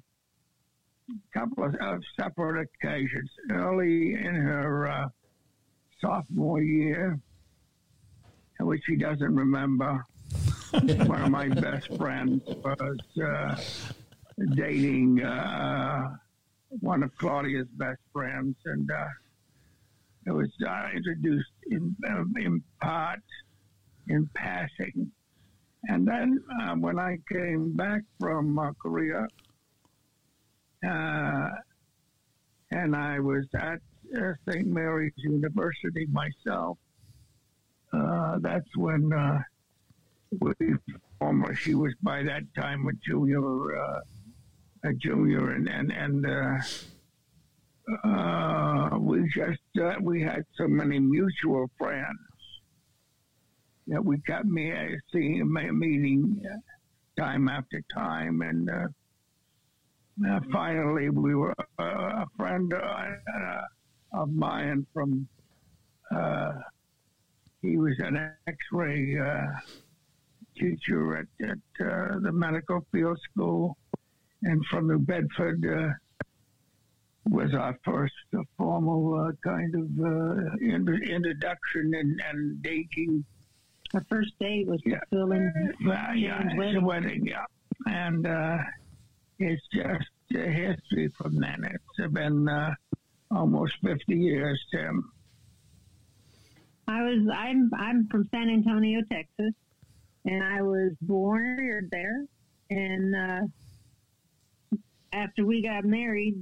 [1.37, 3.29] couple of separate occasions.
[3.51, 5.07] Early in her uh,
[6.01, 7.19] sophomore year,
[8.59, 10.05] which he doesn't remember,
[10.71, 13.55] one of my best friends was uh,
[14.55, 16.15] dating uh,
[16.81, 19.07] one of Claudia's best friends, and uh,
[20.25, 21.95] it was uh, introduced in,
[22.37, 23.21] in part
[24.07, 25.11] in passing.
[25.87, 29.27] And then uh, when I came back from uh, Korea,
[30.85, 31.49] uh,
[32.71, 33.79] and I was at
[34.17, 34.67] uh, St.
[34.67, 36.77] Mary's University myself,
[37.93, 39.39] uh, that's when uh,
[40.39, 40.53] we
[41.19, 41.57] formed.
[41.57, 43.99] She was by that time a junior, uh,
[44.83, 46.25] a junior, and and and.
[46.25, 46.57] Uh,
[48.03, 52.17] uh, we just uh, we had so many mutual friends
[53.85, 54.73] that we kept me
[55.11, 56.41] seeing me- meeting
[57.17, 63.61] time after time, and uh, finally we were uh, a friend uh,
[64.15, 65.27] of mine from.
[66.15, 66.53] Uh,
[67.61, 69.41] he was an X-ray uh,
[70.57, 73.75] teacher at, at uh, the medical field school,
[74.43, 75.65] and from New Bedford.
[75.65, 75.89] Uh,
[77.27, 83.25] was our first uh, formal uh, kind of uh, in- introduction and, and dating
[83.95, 84.99] Our first date was Yeah.
[85.09, 85.51] fulfilling
[86.15, 86.85] yeah, wedding.
[86.85, 87.45] wedding, yeah.
[87.87, 88.59] And uh,
[89.39, 91.63] it's just history from then.
[91.65, 92.75] It's been uh,
[93.31, 95.11] almost 50 years, Tim.
[96.87, 99.53] I was I'm I'm from San Antonio, Texas,
[100.25, 102.25] and I was born there.
[102.69, 104.77] And uh,
[105.13, 106.35] after we got married,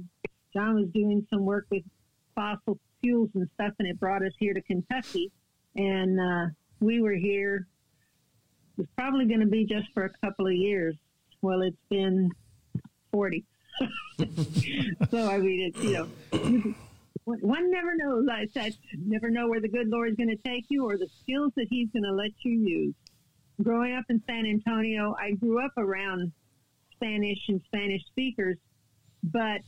[0.52, 1.82] John was doing some work with
[2.34, 5.30] fossil fuels and stuff, and it brought us here to Kentucky.
[5.76, 6.46] And uh,
[6.80, 7.66] we were here.
[8.76, 10.94] It was probably going to be just for a couple of years.
[11.40, 12.30] Well, it's been
[13.12, 13.44] forty.
[15.10, 16.74] so I mean, it's you know
[17.24, 18.26] one never knows.
[18.30, 21.52] I said, never know where the good Lord's going to take you or the skills
[21.56, 22.94] that He's going to let you use.
[23.62, 26.32] Growing up in San Antonio, I grew up around
[26.92, 28.56] Spanish and Spanish speakers,
[29.22, 29.60] but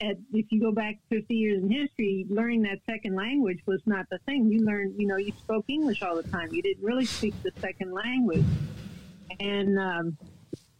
[0.00, 4.06] at, if you go back 50 years in history, learning that second language was not
[4.10, 4.50] the thing.
[4.50, 6.54] You learned, you know, you spoke English all the time.
[6.54, 8.44] You didn't really speak the second language.
[9.40, 10.16] And um,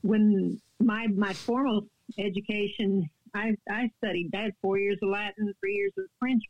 [0.03, 1.87] when my my formal
[2.19, 6.43] education, I I studied that four years of Latin, three years of French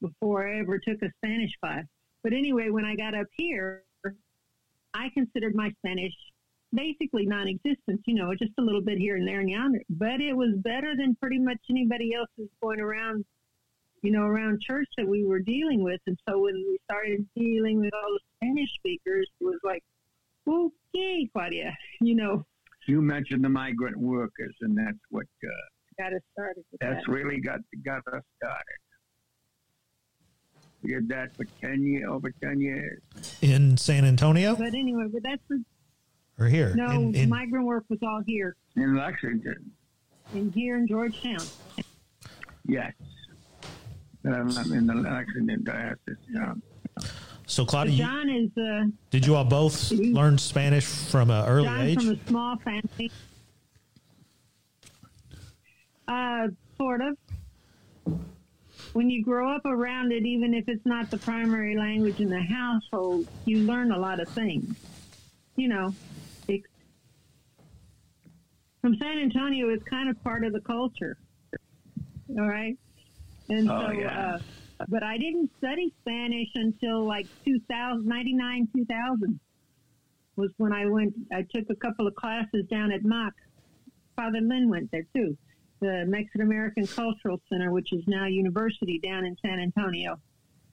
[0.00, 1.84] before I ever took a Spanish class.
[2.22, 3.84] But anyway, when I got up here,
[4.94, 6.12] I considered my Spanish
[6.74, 8.00] basically non-existent.
[8.06, 9.82] You know, just a little bit here and there and yonder.
[9.90, 13.24] But it was better than pretty much anybody else's going around.
[14.02, 17.78] You know, around church that we were dealing with, and so when we started dealing
[17.78, 19.84] with all the Spanish speakers, it was like,
[20.48, 22.44] okay, Claudia, you know,
[22.86, 25.48] You mentioned the migrant workers, and that's what uh,
[26.02, 27.12] got us started that's that.
[27.12, 28.78] really got got us started.
[30.82, 33.00] We did that for 10 years, over 10 years.
[33.40, 35.62] in San Antonio But anyway, but that's the,
[36.40, 36.74] or here?
[36.74, 39.70] no in, in, migrant work was all here, In Lexington,
[40.34, 41.38] in here in Georgetown.
[42.66, 42.92] yes.
[44.24, 46.16] that I'm not in the Lexington diocese.
[46.34, 46.54] Yeah.
[47.46, 51.64] So, Claudia, you- John is uh, did you all both learn Spanish from an early
[51.64, 51.98] John's age?
[51.98, 53.10] from a small family.
[56.08, 57.16] Uh, sort of.
[58.92, 62.42] When you grow up around it, even if it's not the primary language in the
[62.42, 64.76] household, you learn a lot of things.
[65.56, 65.94] You know,
[66.48, 66.66] it's,
[68.82, 71.16] from San Antonio, it's kind of part of the culture.
[72.38, 72.76] All right,
[73.48, 74.34] and Oh, so, yeah.
[74.34, 74.38] uh,
[74.88, 79.40] but I didn't study Spanish until like 2000, 99, 2000
[80.36, 81.14] was when I went.
[81.32, 83.32] I took a couple of classes down at Mock.
[84.16, 85.36] Father Lynn went there too,
[85.80, 90.18] the Mexican American Cultural Center, which is now university down in San Antonio.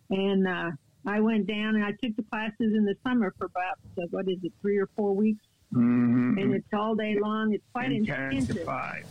[0.09, 0.71] And uh,
[1.05, 4.27] I went down and I took the classes in the summer for about uh, what
[4.27, 6.39] is it, three or four weeks, Mm-hmm.
[6.39, 7.53] and it's all day long.
[7.53, 8.63] It's quite And 10 to intensive.
[8.65, 9.05] 5.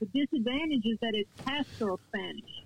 [0.00, 2.63] The disadvantage is that it's pastoral Spanish.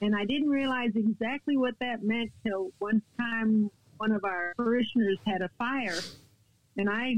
[0.00, 5.18] And I didn't realize exactly what that meant till one time one of our parishioners
[5.26, 5.98] had a fire.
[6.76, 7.16] And I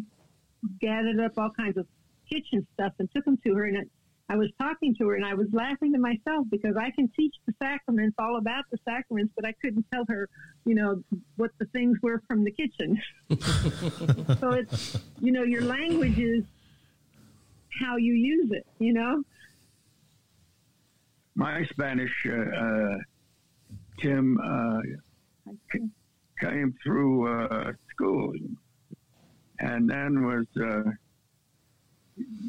[0.80, 1.86] gathered up all kinds of
[2.28, 3.64] kitchen stuff and took them to her.
[3.64, 7.06] And I- was talking to her and I was laughing to myself because I can
[7.08, 10.28] teach the sacraments, all about the sacraments, but I couldn't tell her,
[10.64, 11.02] you know,
[11.36, 13.00] what the things were from the kitchen.
[14.40, 16.44] so it's, you know, your language is
[17.80, 19.22] how you use it, you know?
[21.34, 22.96] My Spanish, uh, uh,
[24.00, 24.80] Tim, uh,
[26.40, 28.32] came through uh, school
[29.60, 30.90] and then was, uh,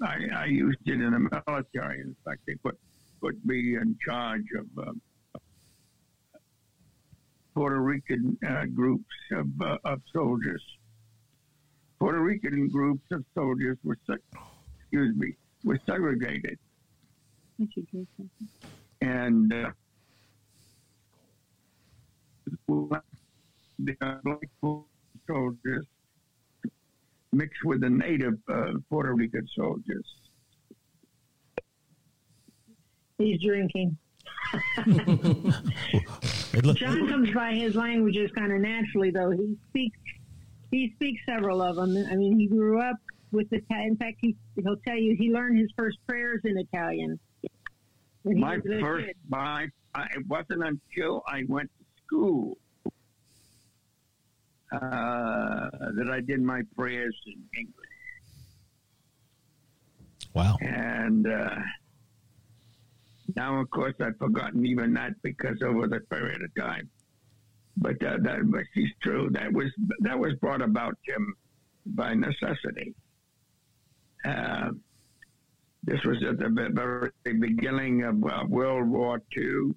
[0.04, 2.02] I, I used it in the military.
[2.02, 2.78] In fact, they put,
[3.22, 5.02] put me in charge of um,
[7.54, 10.63] Puerto Rican uh, groups of, uh, of soldiers.
[12.00, 14.17] Puerto Rican groups of soldiers were, seg-
[14.80, 16.58] excuse me, were segregated.
[16.58, 17.43] I should drink something.
[19.02, 19.72] And uh,
[23.80, 24.50] the black
[25.28, 25.86] soldiers
[27.32, 30.06] mixed with the native uh, Puerto Rican soldiers.
[33.18, 33.98] He's drinking.
[36.54, 39.32] It John comes by his languages kind of naturally, though.
[39.32, 39.98] He speaks
[40.70, 41.98] he speaks several of them.
[42.12, 42.98] I mean, he grew up
[43.32, 43.89] with Italian.
[43.89, 47.20] In fact, he, he'll tell you he learned his first prayers in Italian.
[48.24, 49.16] When he My first, kid.
[49.30, 52.58] my, I, it wasn't until I went to school
[54.72, 57.90] uh, that I did my prayers in English.
[60.34, 60.58] wow.
[60.62, 61.56] And uh,
[63.36, 66.90] now, of course, I've forgotten even that because over the period of time.
[67.78, 69.30] But uh, that but she's true.
[69.32, 71.34] That was that was brought about, Jim,
[71.88, 72.94] by necessity.
[75.86, 78.15] This was at the very beginning of
[78.50, 79.73] World War II.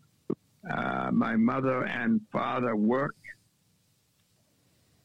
[0.70, 3.18] Uh, my mother and father worked.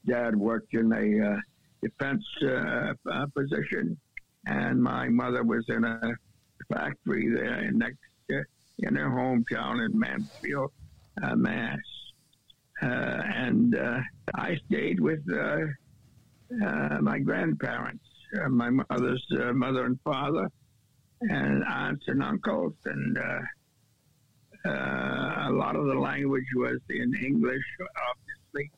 [0.08, 1.38] Dad worked in a uh,
[1.82, 3.98] defense uh, uh, position,
[4.46, 6.00] and my mother was in a
[6.72, 7.98] factory there next
[8.32, 8.38] uh,
[8.80, 10.72] in her hometown in Mansfield,
[11.24, 11.80] uh, Mass.
[12.82, 13.76] And
[14.36, 18.06] I stayed with my grandparents,
[18.50, 20.50] my mother's mother and father,
[21.22, 23.42] and aunts and uncles, and uh,
[24.66, 27.64] uh, a lot of the language was in English,
[28.10, 28.72] obviously.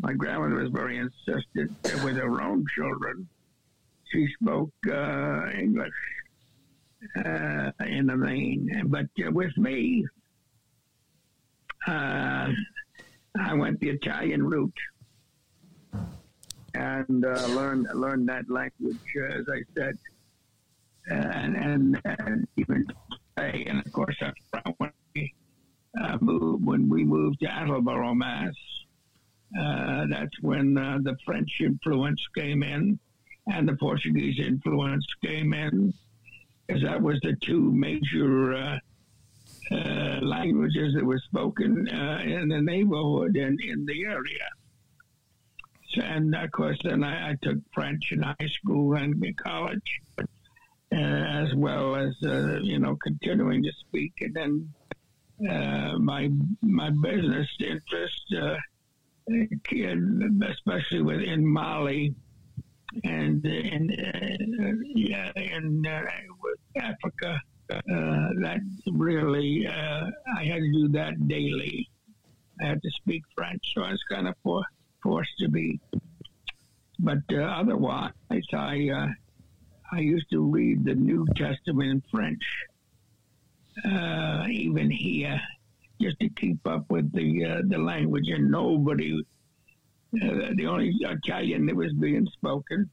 [0.00, 3.28] My grandmother was very insistent that with her own children,
[4.10, 5.92] she spoke uh, English
[7.16, 8.82] uh, in the main.
[8.86, 10.04] But uh, with me,
[11.86, 12.48] uh,
[13.38, 14.72] I went the Italian route
[16.74, 18.98] and learned learned that language,
[19.30, 19.98] as I said,
[21.08, 22.86] and and, and even
[23.36, 23.64] today.
[23.68, 24.38] And of course, that's
[24.78, 25.34] when we
[26.00, 28.54] uh, moved when we moved to Attleboro, Mass.
[29.58, 32.98] Uh, that's when uh, the French influence came in
[33.52, 35.92] and the Portuguese influence came in,
[36.66, 38.78] because that was the two major uh,
[39.72, 44.48] uh, languages that were spoken uh, in the neighborhood and in the area.
[46.02, 50.00] And of course, then I, I took French in high school and in college,
[50.92, 54.12] as well as uh, you know continuing to speak.
[54.20, 54.68] And then
[55.50, 56.30] uh, my
[56.62, 58.56] my business interest, uh,
[60.48, 62.14] especially within Mali
[63.04, 66.02] and in uh, yeah in uh,
[66.76, 67.40] Africa.
[67.70, 68.60] Uh, that
[68.92, 71.88] really, uh, I had to do that daily.
[72.60, 74.62] I had to speak French, so I was kind of for,
[75.02, 75.80] forced to be.
[76.98, 79.06] But uh, otherwise, I uh,
[79.92, 82.42] I used to read the New Testament in French,
[83.84, 85.40] uh, even here,
[86.00, 89.22] just to keep up with the uh, the language, and nobody.
[90.14, 92.88] Uh, the only Italian that was being spoken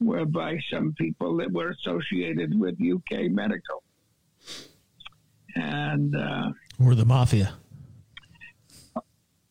[0.00, 3.82] were by some people that were associated with UK medical,
[5.54, 6.50] and uh,
[6.82, 7.54] Or the mafia.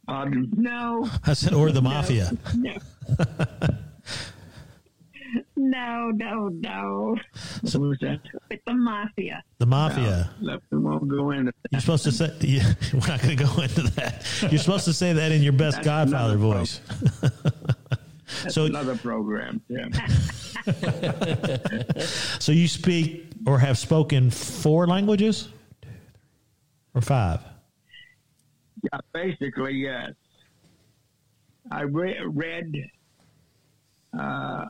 [0.07, 2.31] um, no, I said, or the mafia.
[2.55, 2.73] No.
[3.29, 3.45] no,
[5.55, 7.17] no, no.
[7.61, 8.19] what was that?
[8.49, 9.43] With the mafia.
[9.59, 10.31] The mafia.
[10.41, 11.71] No, we won't go into that.
[11.71, 14.25] You're supposed to say, yeah, we're not going to go into that.
[14.49, 16.81] You're supposed to say that in your best That's Godfather voice.
[17.21, 19.61] That's So- another program.
[19.69, 19.87] Yeah.
[22.39, 25.49] So you speak or have spoken four languages
[26.95, 27.39] or five?
[28.83, 30.11] Yeah, basically, yes.
[31.71, 32.73] I re- read,
[34.17, 34.65] uh,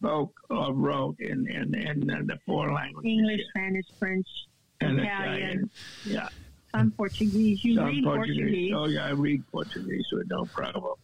[0.00, 3.10] spoke, or wrote in, in, in uh, the four languages.
[3.10, 4.26] English, Spanish, French,
[4.80, 5.70] and Italian,
[6.04, 6.28] Yeah,
[6.74, 7.62] some Portuguese.
[7.64, 8.72] You some read Portuguese.
[8.72, 8.72] Portuguese.
[8.76, 10.94] Oh, yeah, I read Portuguese with no problem.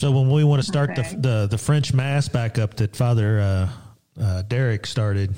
[0.00, 1.02] So when we want to start Okay.
[1.14, 3.68] the, the the French mass back up that Father uh,
[4.20, 5.32] uh, Derek started,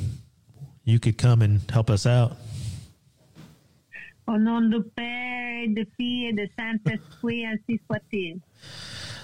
[0.85, 2.37] you could come and help us out.
[4.29, 8.41] Au nom du Père, et du Fils, et de Saint-Esprit, ainsi soit-il.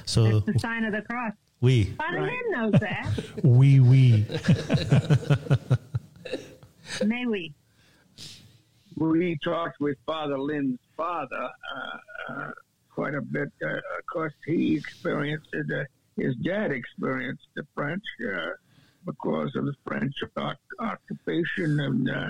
[0.05, 1.33] So That's the sign of the cross.
[1.63, 2.33] We Father Right.
[2.33, 3.09] Lynn knows that.
[3.43, 4.27] we we
[7.07, 7.55] May we?
[8.99, 12.51] We talked with Father Lynn's father uh, uh,
[12.95, 13.51] quite a bit.
[13.65, 15.49] Uh, of course, he experienced.
[15.55, 15.85] Uh,
[16.17, 18.51] his dad experienced the French uh,
[19.07, 22.29] because of the French oc- occupation and uh,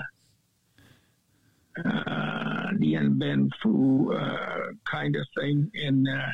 [1.85, 6.29] uh, Dien Bien Phu uh, kind of thing in uh,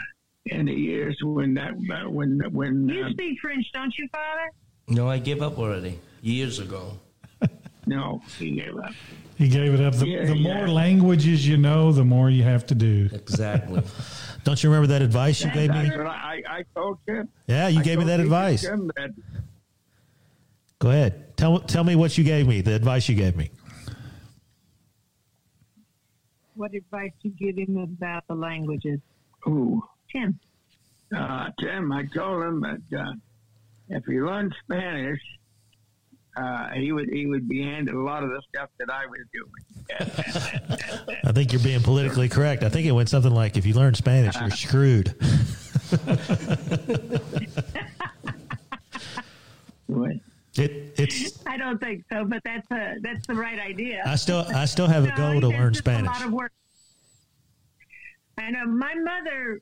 [0.46, 1.74] in the years when that
[2.10, 4.50] when when You uh, speak French, don't you, Father?
[4.88, 6.98] No, I gave up already years ago.
[7.86, 8.92] no he gave up.
[9.38, 9.96] He gave it up.
[9.96, 10.54] The, Yeah, the yeah.
[10.58, 13.10] more languages you know, the more you have to do.
[13.14, 13.82] Exactly.
[14.44, 15.78] don't you remember that advice you gave me?
[15.78, 17.30] I, I I told him.
[17.48, 18.64] Yeah, you I gave me that advice.
[18.64, 19.14] That
[20.80, 21.38] Go ahead.
[21.38, 22.62] Tell tell me what you gave me.
[22.62, 23.52] The advice you gave me.
[26.56, 29.00] What advice you give him about the languages?
[29.48, 29.82] Ooh.
[30.12, 30.40] Tim.
[31.16, 33.14] uh, Tim, I told him that uh,
[33.90, 35.22] if he learned Spanish,
[36.38, 39.20] uh, he would he would be handed a lot of the stuff that I was
[39.34, 39.52] doing.
[41.26, 42.64] I think you're being politically correct.
[42.64, 45.16] I think it went something like, "If you learn Spanish, you're screwed."
[49.88, 50.12] What?
[50.56, 51.44] It it's.
[51.48, 54.04] I don't think so, but that's a that's the right idea.
[54.06, 56.24] I still I still have a goal to learn it's A lot Spanish.
[56.26, 56.52] of work.
[58.38, 59.62] I know my mother.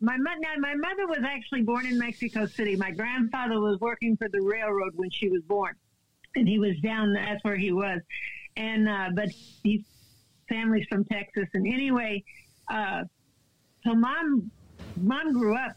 [0.00, 2.76] My mo- now my mother was actually born in Mexico City.
[2.76, 5.74] My grandfather was working for the railroad when she was born,
[6.36, 7.12] and he was down.
[7.12, 8.00] That's where he was,
[8.56, 9.30] and uh, but
[9.62, 9.84] he
[10.48, 11.48] family's from Texas.
[11.54, 12.22] And anyway,
[12.68, 13.02] uh,
[13.84, 14.50] so mom
[14.96, 15.72] mom grew up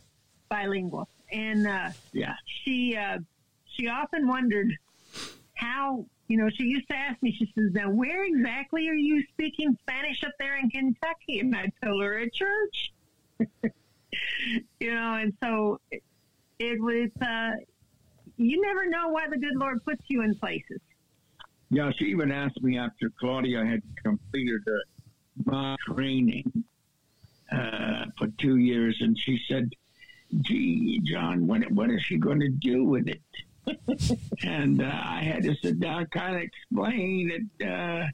[0.49, 2.35] bilingual, and uh, Yeah.
[2.45, 3.17] she uh,
[3.65, 4.71] she often wondered
[5.55, 9.23] how you know she used to ask me she says now where exactly are you
[9.33, 12.91] speaking spanish up there in kentucky and i told her at church
[14.79, 16.03] you know and so it,
[16.59, 17.51] it was uh
[18.37, 20.81] you never know why the good lord puts you in places
[21.69, 24.81] Yeah, she even asked me after Claudia had completed her
[25.45, 26.51] my training
[27.51, 29.71] uh, for two years, and she said,
[30.41, 33.21] "Gee, John, what what is she going to do with it?"
[34.43, 38.07] and uh, I had to sit down, kind of explain it, uh,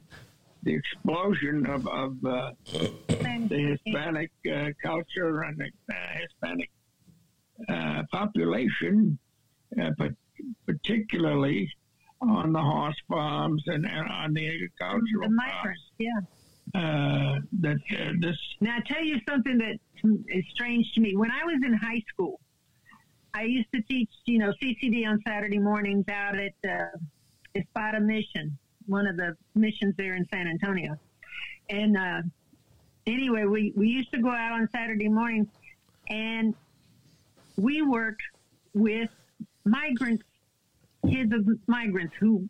[0.62, 6.70] the explosion of of uh, the Hispanic uh, culture and the uh, Hispanic
[7.68, 9.18] uh, population,
[9.80, 10.12] uh, but
[10.66, 11.70] particularly
[12.20, 16.28] on the horse farms and uh, on the agricultural the migrants yeah farms.
[16.74, 19.78] Uh, that uh, this Now, I'll tell you something that
[20.28, 21.16] is strange to me.
[21.16, 22.40] When I was in high school,
[23.32, 26.98] I used to teach, you know, CCD on Saturday mornings out at uh,
[27.54, 30.98] Espada Mission, one of the missions there in San Antonio.
[31.68, 32.22] And uh,
[33.06, 35.48] anyway, we, we used to go out on Saturday mornings
[36.08, 36.54] and
[37.56, 38.22] we worked
[38.74, 39.10] with
[39.64, 40.24] migrants,
[41.08, 42.48] kids of migrants who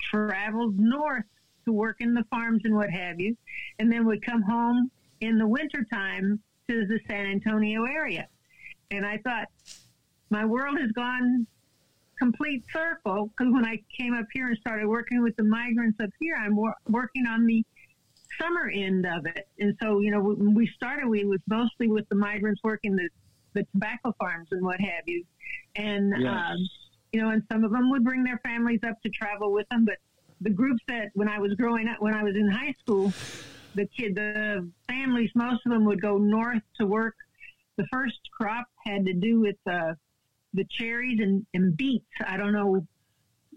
[0.00, 1.24] traveled north
[1.64, 3.36] to work in the farms and what have you,
[3.78, 8.26] and then would come home in the wintertime to the San Antonio area.
[8.90, 9.48] And I thought,
[10.30, 11.46] my world has gone
[12.20, 16.10] complete circle because when I came up here and started working with the migrants up
[16.20, 17.64] here, I'm wor- working on the
[18.40, 19.48] summer end of it.
[19.58, 23.08] And so, you know, when we started, we was mostly with the migrants working the,
[23.54, 25.24] the tobacco farms and what have you.
[25.76, 26.32] And, Yes.
[26.32, 26.56] um,
[27.12, 29.84] you know, and some of them would bring their families up to travel with them.
[29.84, 29.96] But
[30.40, 33.12] the groups that when I was growing up, when I was in high school,
[33.74, 37.14] the kid, the families, most of them would go north to work.
[37.76, 39.94] The first crop had to do with uh,
[40.54, 42.06] the cherries and, and beets.
[42.26, 42.86] I don't know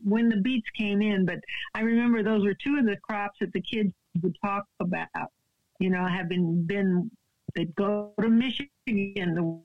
[0.04, 1.39] when the beets came in, but
[1.74, 5.32] I remember those were two of the crops that the kids would talk about.
[5.80, 7.10] You know, having been,
[7.56, 9.60] they'd go to Michigan to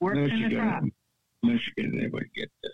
[0.00, 0.84] work in the crop.
[1.42, 2.70] Michigan, they would get the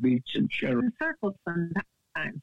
[0.00, 0.84] beets and cherries.
[0.84, 2.40] in circles sometimes.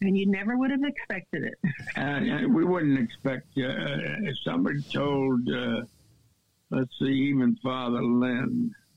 [0.00, 1.58] And you never would have expected it.
[1.96, 5.82] And we wouldn't expect uh, if somebody told, uh,
[6.70, 8.87] let's see, even Father Lynn, uh, uh,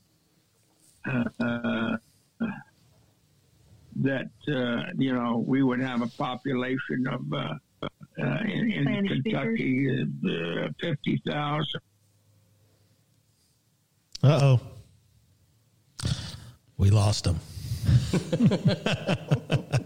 [4.00, 7.54] that uh, you know we would have a population of uh,
[8.20, 11.80] uh, in, in Kentucky uh, fifty thousand.
[14.22, 14.60] Uh oh.
[16.76, 17.38] We lost them.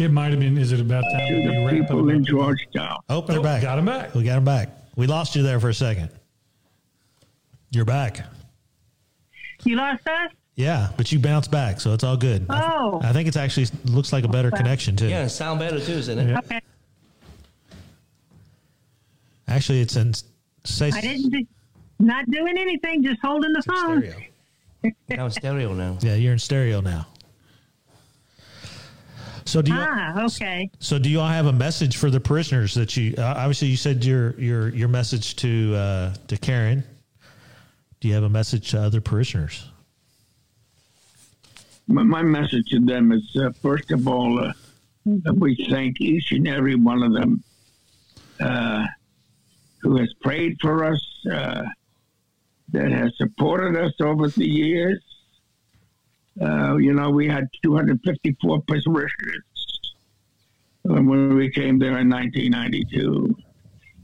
[0.00, 0.56] It might have been.
[0.56, 2.22] Is it about time To to be the wrapping people in up?
[2.28, 2.98] Georgetown.
[3.08, 3.62] Oh, they're Oh, back.
[3.62, 4.14] got 'em back.
[4.14, 4.68] We got them back.
[4.94, 6.10] We lost you there for a second.
[7.72, 8.24] You're back.
[9.64, 10.30] You lost us?
[10.54, 12.46] Yeah, but you bounced back, so it's all good.
[12.48, 13.00] I th- Oh.
[13.02, 15.08] I think it's actually looks like a better connection too.
[15.08, 16.28] Yeah, sound better too, isn't it?
[16.30, 16.38] Yeah.
[16.38, 16.60] Okay.
[19.48, 20.12] Actually, it's in
[20.64, 21.46] say I didn't do,
[21.98, 24.00] not doing anything, just holding the phone.
[24.02, 24.16] stereo.
[25.08, 25.98] Now it's stereo now.
[26.02, 27.06] Yeah, you're in stereo now.
[29.44, 29.78] So do you?
[29.80, 30.70] Ah, okay.
[30.78, 33.14] So do you all have a message for the parishioners that you?
[33.16, 36.84] Uh, obviously, you said your your your message to uh, to Karen.
[38.00, 39.70] Do you have a message to other parishioners?
[41.88, 44.52] My, message to them is uh, first of all, uh,
[45.34, 47.42] we thank each and every one of them
[48.40, 48.84] uh,
[49.80, 51.64] who has prayed for us, uh,
[52.70, 55.02] that has supported us over the years.
[56.40, 59.42] Uh, you know, we had 254 parishioners
[60.82, 63.34] when we came there in 1992.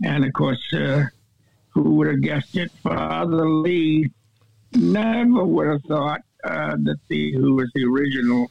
[0.05, 1.05] And of course, uh,
[1.75, 2.71] who would have guessed it?
[2.83, 4.11] Father Lee
[4.75, 8.51] never would have thought uh, that the who was the original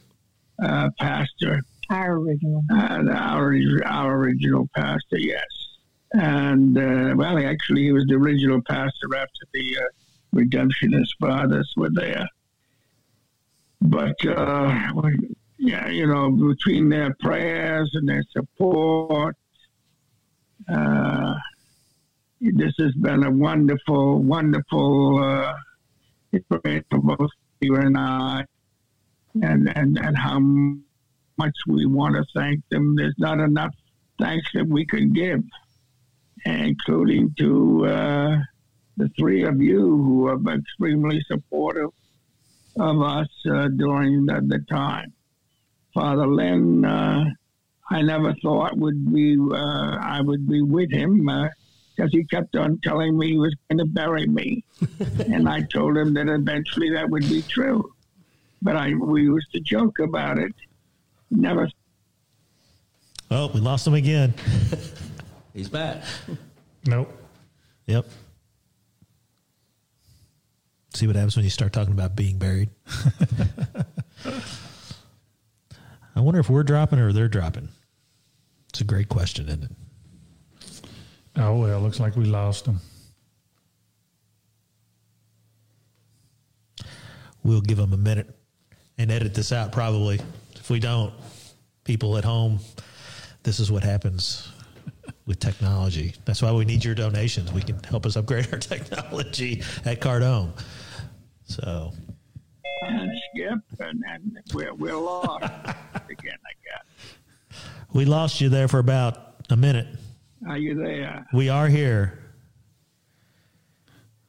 [0.64, 2.62] uh, pastor, Our original.
[2.72, 3.56] uh, our
[3.86, 5.46] our original pastor, yes,
[6.14, 9.86] and uh, well, actually, he was the original pastor after the uh,
[10.36, 12.28] Redemptorist fathers were there.
[13.82, 14.92] But uh,
[15.60, 19.36] yeah, you know, between their prayers and their support,
[20.68, 21.36] uh,
[22.52, 25.54] this has been a wonderful, wonderful uh,
[26.34, 27.30] experience for both
[27.62, 28.46] you and I,
[29.41, 30.39] and, and, and how
[31.38, 32.96] much we want to thank them.
[32.96, 33.74] There's not enough
[34.20, 35.41] thanks that we can give,
[36.46, 38.38] including to uh,
[38.98, 41.91] the three of you who have been extremely supportive
[42.78, 45.14] of us uh, during the, the time.
[45.94, 47.24] Father Lynn, uh,
[47.89, 51.30] I never thought would be uh, I would be with him
[51.96, 54.64] because he kept on telling me he was going to bury me,
[55.28, 57.94] and I told him that eventually that would be true.
[58.62, 60.54] But I we used to joke about it.
[61.30, 61.70] Never
[63.36, 64.36] Oh, we lost him again.
[65.54, 66.04] He's back.
[66.86, 67.12] Nope.
[67.88, 68.06] Yep.
[70.94, 72.70] See what happens when you start talking about being buried.
[76.16, 77.70] I wonder if we're dropping or they're dropping.
[78.70, 79.72] It's a great question, isn't it?
[81.36, 82.80] Oh well, looks like we lost them.
[87.44, 88.34] We'll give them a minute
[88.98, 90.20] and edit this out probably.
[90.56, 91.14] If we don't,
[91.84, 92.60] people at home,
[93.44, 94.50] this is what happens
[95.26, 96.14] with technology.
[96.26, 97.52] That's why we need your donations.
[97.52, 100.52] We can help us upgrade our technology at Cardome.
[101.46, 101.94] So,
[102.88, 105.44] and skip, and, and we're, we're lost
[106.10, 107.58] again, I guess.
[107.94, 109.88] we lost you there for about a minute.
[110.48, 111.26] Are you there?
[111.34, 112.20] We are here.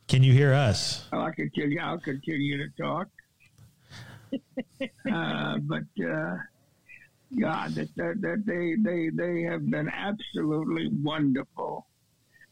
[0.07, 1.07] Can you hear us?
[1.13, 3.09] I'll continue, I'll continue to talk.
[5.13, 6.37] uh, but, uh,
[7.31, 11.87] yeah, that, that, that they, they, they have been absolutely wonderful.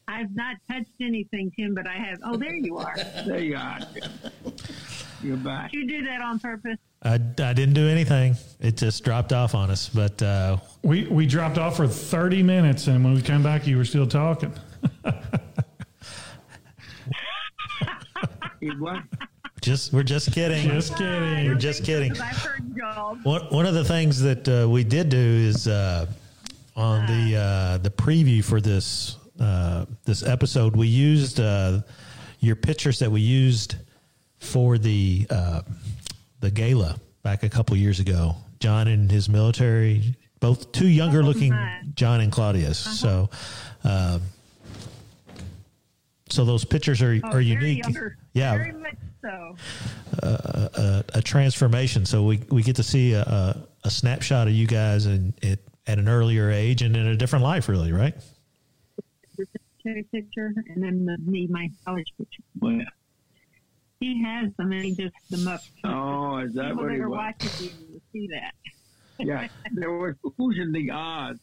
[0.08, 2.18] I've not touched anything, Tim, but I have.
[2.24, 2.96] Oh, there you are.
[3.26, 3.78] There you are.
[5.22, 5.28] Tim.
[5.28, 5.72] You're back.
[5.72, 6.78] Did you do that on purpose?
[7.02, 7.18] I, I
[7.52, 8.36] didn't do anything.
[8.60, 9.88] It just dropped off on us.
[9.88, 13.76] But uh, We we dropped off for thirty minutes, and when we came back, you
[13.76, 14.52] were still talking.
[18.60, 18.70] He
[19.60, 20.68] just we're just kidding.
[20.68, 21.48] Just kidding.
[21.48, 22.12] We're just kidding.
[22.12, 23.16] I've heard y'all.
[23.22, 26.06] One, one of the things that uh, we did do is uh,
[26.76, 31.80] on the uh, the preview for this uh, this episode, we used uh,
[32.40, 33.76] your pictures that we used
[34.42, 35.62] for the uh,
[36.40, 38.34] the gala back a couple years ago.
[38.58, 41.80] John and his military both two younger Oh, looking my.
[41.94, 42.76] John and Claudia's.
[42.78, 43.30] So,
[43.84, 44.20] um,
[46.28, 47.84] so those pictures are Oh, are very unique.
[47.84, 48.16] younger.
[48.34, 49.56] Yeah, Very much so.
[50.22, 52.04] a, a transformation.
[52.06, 55.60] So we we get to see a, a, a snapshot of you guys and at,
[55.86, 58.14] at an earlier age and in a different life, really, right?
[59.84, 62.42] The picture and then the, me, my college picture.
[62.60, 62.80] Well,
[64.02, 65.60] He has them and he just them up.
[65.84, 67.16] oh, is that People what that he are was?
[67.40, 68.54] watching you will see that.
[69.18, 71.38] yeah, there was who's in the odds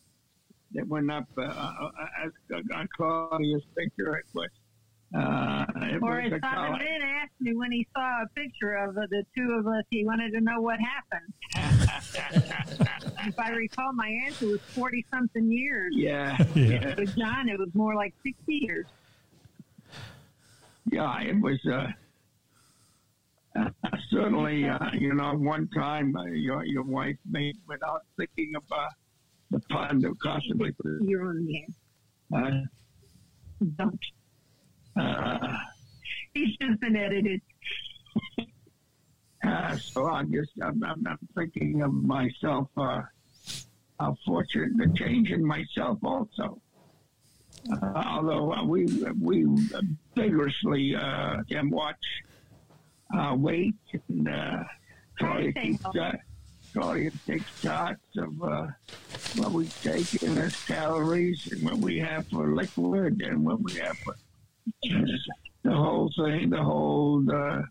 [0.73, 1.89] that went up uh, uh,
[2.25, 2.31] as
[2.75, 4.17] on Claudia's picture.
[4.17, 4.49] It was
[5.15, 6.79] uh, it Or was as a Simon color.
[6.79, 10.05] Lynn asked me when he saw a picture of the, the two of us, he
[10.05, 11.33] wanted to know what happened.
[13.25, 15.93] if I recall, my answer was 40 something years.
[15.95, 16.93] Yeah, Yeah.
[16.95, 18.85] With John, it was more like 60 years.
[20.91, 21.57] yeah, it was.
[21.65, 21.87] Uh, uh,
[24.09, 28.85] certainly, uh, you know, one time uh, your your wife made without thinking of uh,
[29.51, 30.73] the pun that possibly.
[31.01, 31.65] You're on the
[32.35, 32.45] air.
[32.45, 34.05] Uh, Don't.
[34.99, 35.57] uh,
[36.33, 37.41] He's just been edited.
[39.41, 42.67] Uh, so I'm just I'm, I'm, I'm thinking of myself.
[42.75, 43.01] Uh,
[43.99, 46.61] how fortunate the change in myself also.
[47.71, 48.85] Uh, although we
[49.21, 49.45] we
[50.15, 51.95] vigorously uh, watch
[53.17, 53.75] uh, weight
[54.07, 54.63] and uh,
[55.19, 56.11] to keep keeps uh,
[56.73, 58.67] Claudia takes charts of uh,
[59.37, 63.73] what we take in as calories and what we have for liquid and what we
[63.75, 64.15] have for
[65.63, 67.23] the whole thing, the whole.
[67.31, 67.61] Uh,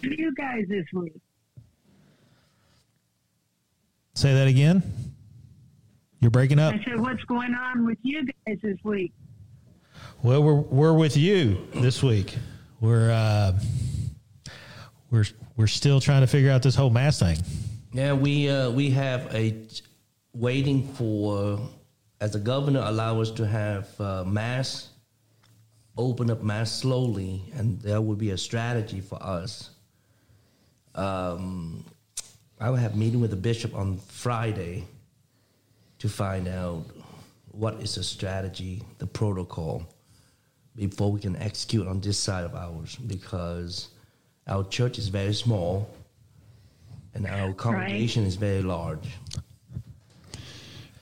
[0.00, 1.12] You guys this week.
[4.14, 4.82] Say that again.
[6.20, 6.74] You're breaking up.
[6.74, 9.12] I said, what's going on with you guys this week?
[10.22, 12.36] Well, we're we're with you this week.
[12.80, 13.58] We're uh,
[15.10, 15.24] we're
[15.56, 17.38] we're still trying to figure out this whole mask thing.
[17.92, 19.54] Yeah, we uh, we have a
[20.32, 21.60] waiting for
[22.20, 24.90] as the governor allow us to have uh, mass
[25.98, 29.70] open up mass slowly, and there will be a strategy for us.
[30.94, 31.84] Um,
[32.60, 34.84] I will have a meeting with the bishop on Friday
[35.98, 36.84] to find out
[37.50, 39.84] what is the strategy, the protocol,
[40.76, 43.88] before we can execute on this side of ours because
[44.48, 45.88] our church is very small
[47.14, 49.08] and our congregation is very large.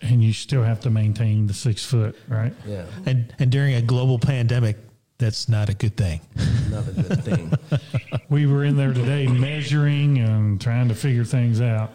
[0.02, 2.52] And you still have to maintain the six foot, right?
[2.66, 4.76] Yeah, And and during a global pandemic,
[5.18, 6.20] that's not a good thing.
[6.68, 7.52] another good thing.
[8.28, 11.92] We were in there today measuring and trying to figure things out.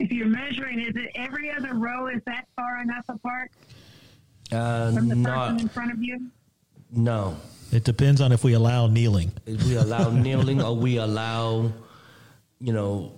[0.00, 2.08] If you're measuring, is it every other row?
[2.08, 3.52] Is that far enough apart
[4.50, 6.30] Uh, from the person in front of you?
[6.90, 7.36] no.
[7.70, 9.32] It depends on if we allow kneeling.
[9.46, 11.70] If we allow kneeling or we allow,
[12.60, 13.12] you know,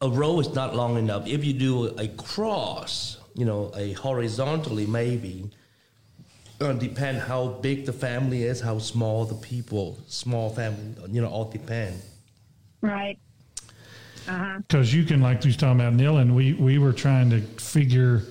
[0.00, 1.26] a row is not long enough.
[1.26, 5.50] If you do a cross, you know, a horizontally maybe,
[6.60, 11.28] uh, depend how big the family is, how small the people, small family, you know,
[11.28, 12.00] all depend.
[12.80, 13.18] Right.
[14.28, 14.58] Uh huh.
[14.58, 18.22] Because you can, like you was talking about kneeling, we, we were trying to figure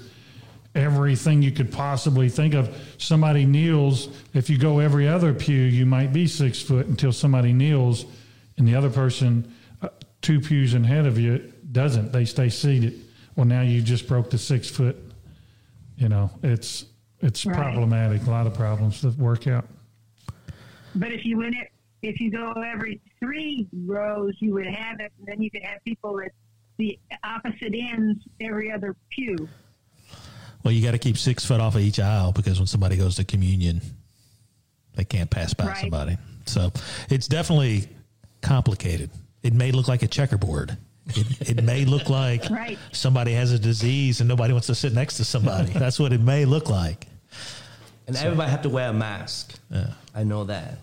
[0.76, 2.76] everything you could possibly think of.
[2.98, 7.54] Somebody kneels, if you go every other pew, you might be six foot until somebody
[7.54, 8.06] kneels,
[8.58, 9.52] and the other person,
[9.82, 9.90] uh,
[10.22, 12.12] two pews ahead of you, doesn't.
[12.12, 13.02] They stay seated.
[13.36, 14.98] Well, now you just broke the six foot.
[15.98, 16.86] You know, it's
[17.22, 17.56] it's Right.
[17.56, 18.28] problematic.
[18.28, 19.66] A lot of problems that work out.
[20.94, 21.72] But if you win it,
[22.02, 25.84] if you go every three rows, you would have it, and then you could have
[25.86, 26.32] people at
[26.78, 29.50] the opposite ends every other pew.
[30.66, 33.18] Well, you got to keep six foot off of each aisle because when somebody goes
[33.18, 33.82] to communion,
[34.96, 35.78] they can't pass by Right.
[35.78, 36.18] somebody.
[36.48, 36.72] So
[37.08, 37.88] it's definitely
[38.42, 39.12] complicated.
[39.44, 40.76] It may look like a checkerboard.
[41.10, 42.80] It, it may look like Right.
[42.94, 45.72] somebody has a disease and nobody wants to sit next to somebody.
[45.76, 47.06] That's what it may look like.
[48.08, 49.54] And everybody have to wear a mask.
[50.16, 50.80] I know that.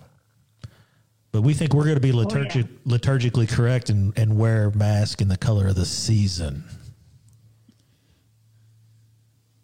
[1.32, 2.62] But we think we're going to be Oh, yeah.
[2.86, 6.62] liturgically correct and, and wear a mask in the color of the season.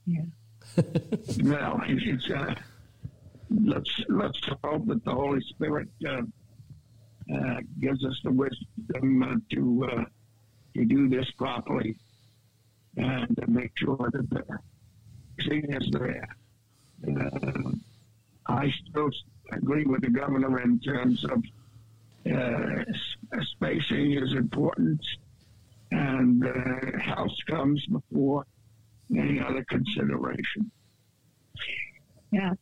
[0.08, 0.22] Yeah.
[1.42, 2.54] Well, it's, uh,
[3.50, 6.22] let's let's hope that the Holy Spirit uh,
[7.34, 10.04] uh, gives us the wisdom uh, to uh,
[10.74, 11.96] to do this properly
[12.96, 14.44] and to make sure that the
[15.36, 16.28] vaccine is there.
[17.06, 17.70] Uh,
[18.46, 19.10] I still
[19.52, 21.42] agree with the governor in terms of
[23.42, 25.00] spacing is important,
[25.90, 26.42] and
[26.98, 28.46] health comes before
[29.16, 30.70] any other consideration.
[32.32, 32.52] Yeah.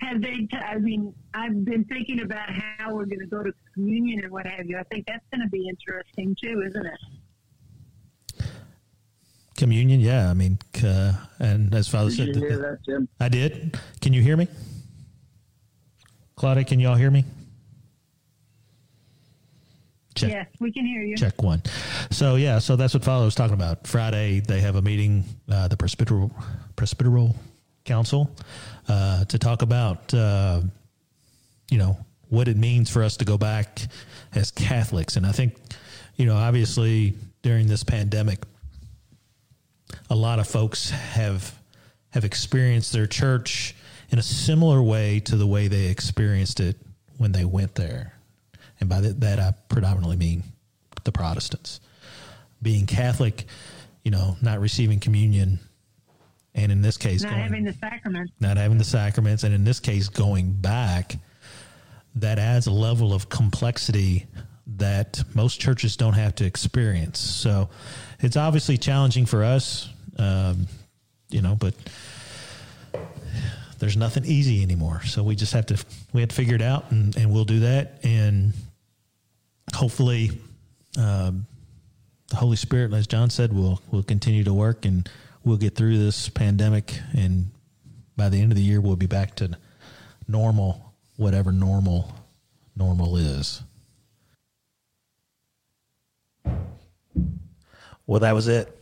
[0.00, 0.34] Have they?
[0.34, 4.30] T- I mean, I've been thinking about how we're going to go to communion and
[4.30, 4.76] what have you.
[4.78, 8.46] I think that's going to be interesting too, isn't it?
[9.56, 10.28] Communion, yeah.
[10.30, 13.08] I mean, uh, and as Father Did said, you the- hear the- that, Jim?
[13.18, 13.78] I did.
[14.02, 14.48] Can you hear me?
[16.36, 17.24] Claudia, can y'all hear me?
[20.16, 20.30] Check.
[20.30, 21.16] Yes, we can hear you.
[21.16, 21.62] Check one.
[22.10, 23.86] So yeah, so that's what Father was talking about.
[23.86, 26.30] Friday they have a meeting, uh, the Presbyteral
[26.76, 27.36] Presbyteral
[27.84, 28.30] Council,
[28.88, 30.62] uh, to talk about uh,
[31.70, 31.98] you know
[32.28, 33.80] what it means for us to go back
[34.34, 35.54] as Catholics, and I think
[36.16, 38.42] you know obviously during this pandemic,
[40.08, 41.54] a lot of folks have
[42.10, 43.74] have experienced their church
[44.10, 46.76] in a similar way to the way they experienced it
[47.18, 48.15] when they went there.
[48.80, 50.42] And by that, that I predominantly mean
[51.04, 51.80] the Protestants.
[52.62, 53.46] Being Catholic,
[54.04, 55.58] you know, not receiving communion,
[56.54, 58.32] and in this case, Not going, having the sacraments.
[58.40, 61.16] not having the sacraments, and in this case, going back,
[62.14, 64.26] that adds a level of complexity
[64.78, 67.18] that most churches don't have to experience.
[67.18, 67.68] So
[68.20, 70.66] it's obviously challenging for us, um,
[71.28, 71.74] you know, but
[73.78, 75.02] there's nothing easy anymore.
[75.04, 77.60] So we just have to we have to figure it out, and, and we'll do
[77.60, 77.98] that.
[78.02, 78.54] And
[79.74, 80.30] hopefully,
[80.98, 81.46] um,
[82.28, 85.08] the Holy Spirit, as John said, will will continue to work, and
[85.44, 86.98] we'll get through this pandemic.
[87.16, 87.50] And
[88.16, 89.56] by the end of the year, we'll be back to
[90.26, 92.12] normal, whatever normal
[92.76, 93.62] normal is.
[98.06, 98.72] Well, that was it.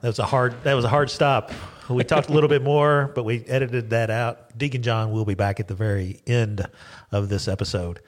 [0.00, 0.62] That was a hard.
[0.64, 1.52] That was a hard stop.
[1.88, 4.56] We talked a little bit more, but we edited that out.
[4.56, 6.64] Deacon John will be back at the very end
[7.10, 8.00] of this episode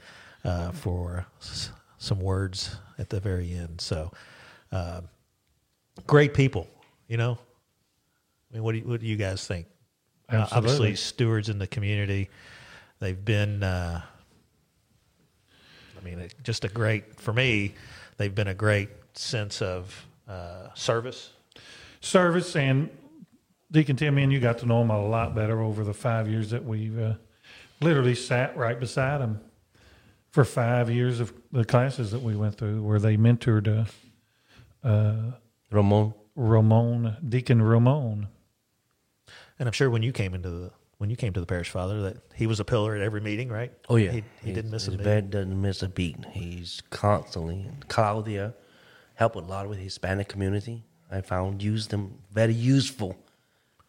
[0.45, 3.81] uh, for s- some words at the very end.
[3.81, 4.11] So,
[4.71, 5.03] uh,
[6.07, 6.69] great people,
[7.09, 7.39] you know.
[8.51, 9.67] I mean, what do you, what do you guys think?
[10.29, 12.29] Uh, obviously, stewards in the community.
[13.01, 13.63] They've been.
[13.63, 14.03] Uh,
[16.01, 17.75] I mean, it- just a great for me.
[18.17, 21.31] They've been a great sense of uh, service.
[22.01, 22.89] service and
[23.71, 26.51] Deacon Timmy and you got to know him a lot better over the five years
[26.51, 27.15] that we've uh,
[27.81, 29.41] literally sat right beside him
[30.33, 33.87] for five years of the classes that we went through where they mentored
[34.83, 35.33] uh,
[35.71, 36.15] Ramon.
[36.35, 38.29] Ramon, Deacon Ramon.
[39.59, 42.01] And I'm sure when you came into the when you came to the parish father
[42.03, 43.73] that he was a pillar at every meeting, right?
[43.89, 45.05] Oh yeah, he, he didn't miss a His meeting.
[45.05, 46.17] bed doesn't miss a beat.
[46.31, 48.55] He's constantly Claudia
[49.15, 50.85] helped a lot with the Hispanic community.
[51.11, 53.17] I found used them very useful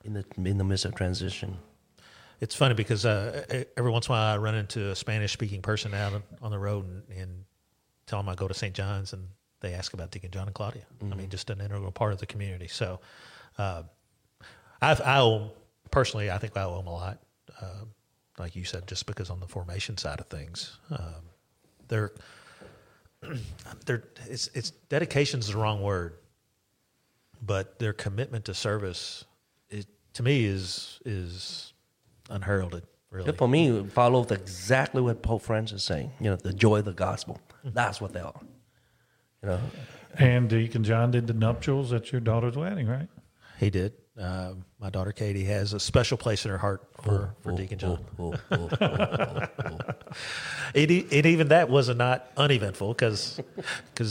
[0.04, 1.58] in the in the midst of transition.
[2.44, 5.62] It's funny because uh, every once in a while I run into a Spanish speaking
[5.62, 7.46] person out on- the road and, and
[8.06, 8.76] tell them I go to St.
[8.76, 9.30] John's and
[9.62, 10.82] they ask about Deacon John and Claudia.
[11.10, 12.68] I mean, just an integral part of the community.
[12.68, 13.00] So,
[13.58, 13.84] uh,
[14.82, 15.52] I've, I owe
[15.89, 17.20] personally, I think I owe them a lot.
[17.62, 17.86] Uh,
[18.38, 21.24] like you said, just because on the formation side of things, um,
[21.88, 22.12] they're
[23.86, 26.16] they're it's it's dedication is the wrong word,
[27.41, 29.24] but their commitment to service,
[29.70, 31.73] it, to me, is is
[32.34, 32.84] unheralded.
[33.10, 36.12] Really, For me, it followed exactly what Pope Francis is saying.
[36.20, 37.40] You know, the joy of the gospel.
[37.64, 38.40] That's what they are.
[39.44, 39.60] You know,
[40.16, 43.08] And Deacon John did the nuptials at your daughter's wedding, right?
[43.60, 43.94] he did.
[44.20, 48.06] Uh, my daughter Katie has a special place in her heart for, for Deacon John.
[48.20, 49.78] Oh, oh, oh, oh, oh.
[50.76, 53.42] It, e- it even that was not uneventful because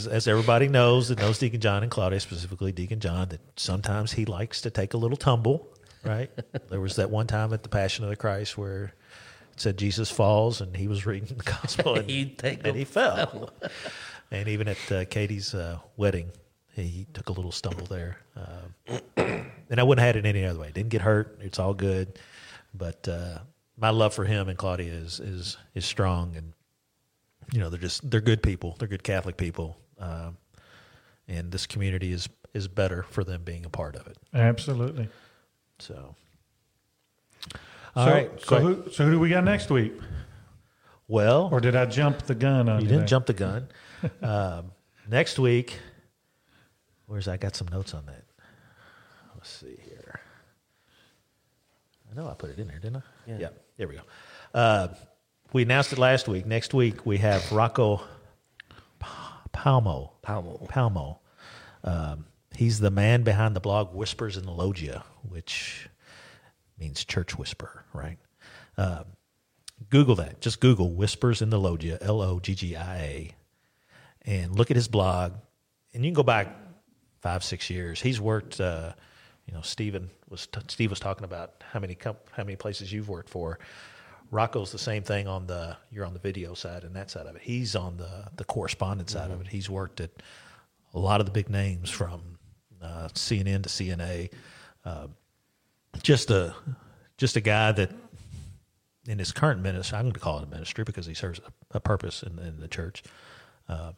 [0.07, 4.25] as everybody knows that knows Deacon John and Claudia specifically Deacon John that sometimes he
[4.25, 5.72] likes to take a little tumble.
[6.03, 6.29] Right?
[6.69, 8.93] there was that one time at the Passion of the Christ where
[9.53, 12.85] it said Jesus falls and he was reading the gospel and, He'd take and he
[12.85, 13.51] fell.
[14.31, 16.31] and even at uh, Katie's uh, wedding,
[16.75, 18.17] he took a little stumble there.
[18.35, 18.99] Uh,
[19.69, 20.71] and I wouldn't have had it any other way.
[20.73, 21.37] Didn't get hurt.
[21.41, 22.19] It's all good.
[22.73, 23.39] But uh,
[23.77, 26.53] my love for him and Claudia is is is strong, and
[27.51, 28.75] you know they're just they're good people.
[28.79, 30.37] They're good Catholic people, um,
[31.27, 34.17] and this community is is better for them being a part of it.
[34.33, 35.09] Absolutely.
[35.83, 36.15] So,
[37.95, 38.31] all so, right.
[38.41, 39.91] So who, so who do we got next week?
[41.09, 42.87] well, Or did I jump the gun on you you?
[42.87, 43.07] didn't there?
[43.07, 43.67] jump the gun.
[44.21, 44.71] um,
[45.09, 45.77] next week,
[47.05, 48.23] where's I got some notes on that.
[49.35, 50.21] Let's see here.
[52.09, 53.01] I know I put it in there, didn't I?
[53.27, 53.37] Yeah.
[53.39, 54.01] yeah there we go.
[54.53, 54.87] Uh,
[55.51, 56.45] we announced it last week.
[56.45, 58.01] Next week we have Rocco
[59.53, 60.11] Palmo.
[60.23, 60.65] Palmo.
[60.69, 61.17] Palmo.
[61.83, 62.25] Um,
[62.55, 65.89] he's the man behind the blog Whispers in the Loggia, which
[66.79, 68.17] means church whisper, right?
[68.77, 69.05] Um,
[69.89, 70.41] Google that.
[70.41, 73.35] Just Google Whispers in the Loggia, L O G G I A,
[74.23, 75.33] and look at his blog.
[75.93, 76.55] And you can go back
[77.21, 78.01] five, six years.
[78.01, 78.59] He's worked.
[78.59, 78.93] Uh,
[79.47, 83.09] you know, Stephen was Steve was talking about how many comp- how many places you've
[83.09, 83.59] worked for.
[84.31, 87.35] Rocco's the same thing on the you're on the video side and that side of
[87.35, 87.41] it.
[87.41, 89.47] He's on the the correspondence side of it.
[89.47, 90.11] He's worked at
[90.93, 92.21] a lot of the big names from
[92.83, 94.29] uh, CNN to CNA.
[94.85, 95.07] Uh,
[96.01, 96.53] just a
[97.17, 97.91] just a guy that
[99.07, 101.77] in his current ministry, I'm going to call it a ministry because he serves a,
[101.77, 103.03] a purpose in, in, the church.
[103.67, 103.91] Uh,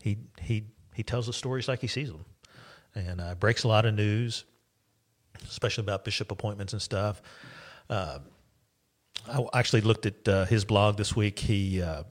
[0.00, 0.64] he he
[0.94, 2.24] he tells the stories like he sees them,
[2.94, 4.44] and uh, breaks a lot of news,
[5.48, 7.22] especially about bishop appointments and stuff.
[7.88, 8.18] Uh,
[9.28, 11.38] I actually looked at uh, his blog this week.
[11.38, 12.02] He uh,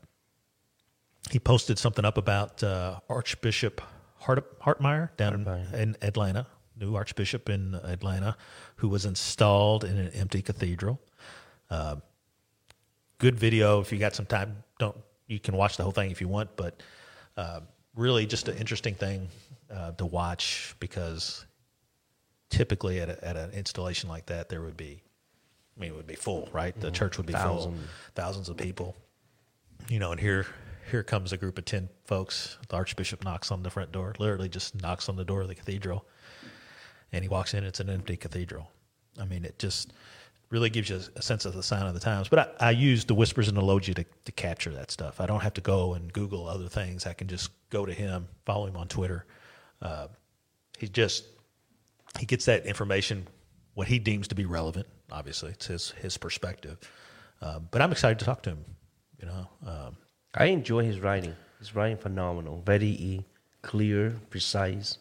[1.30, 3.82] he posted something up about uh, Archbishop
[4.22, 6.48] Hart- Hartmayer down in, in Atlanta,
[6.80, 8.38] new Archbishop in Atlanta,
[8.78, 11.02] who was installed in an empty cathedral.
[11.70, 11.96] Uh,
[13.18, 13.82] good video.
[13.82, 14.96] If you got some time, don't
[15.28, 16.56] you can watch the whole thing if you want.
[16.56, 16.84] But
[17.36, 17.62] uh,
[17.96, 19.30] really, just an interesting thing
[19.74, 21.46] uh, to watch because
[22.50, 25.02] typically at, a, at an installation like that, there would be,
[25.76, 26.80] I mean, it would be full, right?
[26.80, 26.94] The mm-hmm.
[26.94, 27.74] church would be Thousand.
[27.74, 27.82] full,
[28.14, 28.96] thousands of people.
[29.90, 30.46] You know, and here
[30.90, 32.58] here comes a group of 10 folks.
[32.70, 35.56] The Archbishop knocks on the front door, literally just knocks on the door of the
[35.56, 36.06] cathedral.
[37.12, 38.72] And he walks in, it's an empty cathedral.
[39.20, 39.94] I mean, it just
[40.50, 42.30] really gives you a sense of the sign of the times.
[42.30, 45.20] But I, I use the whispers and the Loggia to, to capture that stuff.
[45.20, 47.06] I don't have to go and Google other things.
[47.06, 49.26] I can just go to him, follow him on Twitter.
[49.82, 50.08] Uh,
[50.78, 51.26] he just
[52.20, 53.28] he gets that information
[53.74, 54.88] what he deems to be relevant.
[55.12, 56.78] Obviously, it's his his perspective.
[57.42, 58.66] Um, but I'm excited to talk to him.
[59.20, 59.98] You know, um,
[60.34, 61.36] I enjoy his writing.
[61.60, 63.26] His writing phenomenal, very
[63.62, 64.98] clear, precise.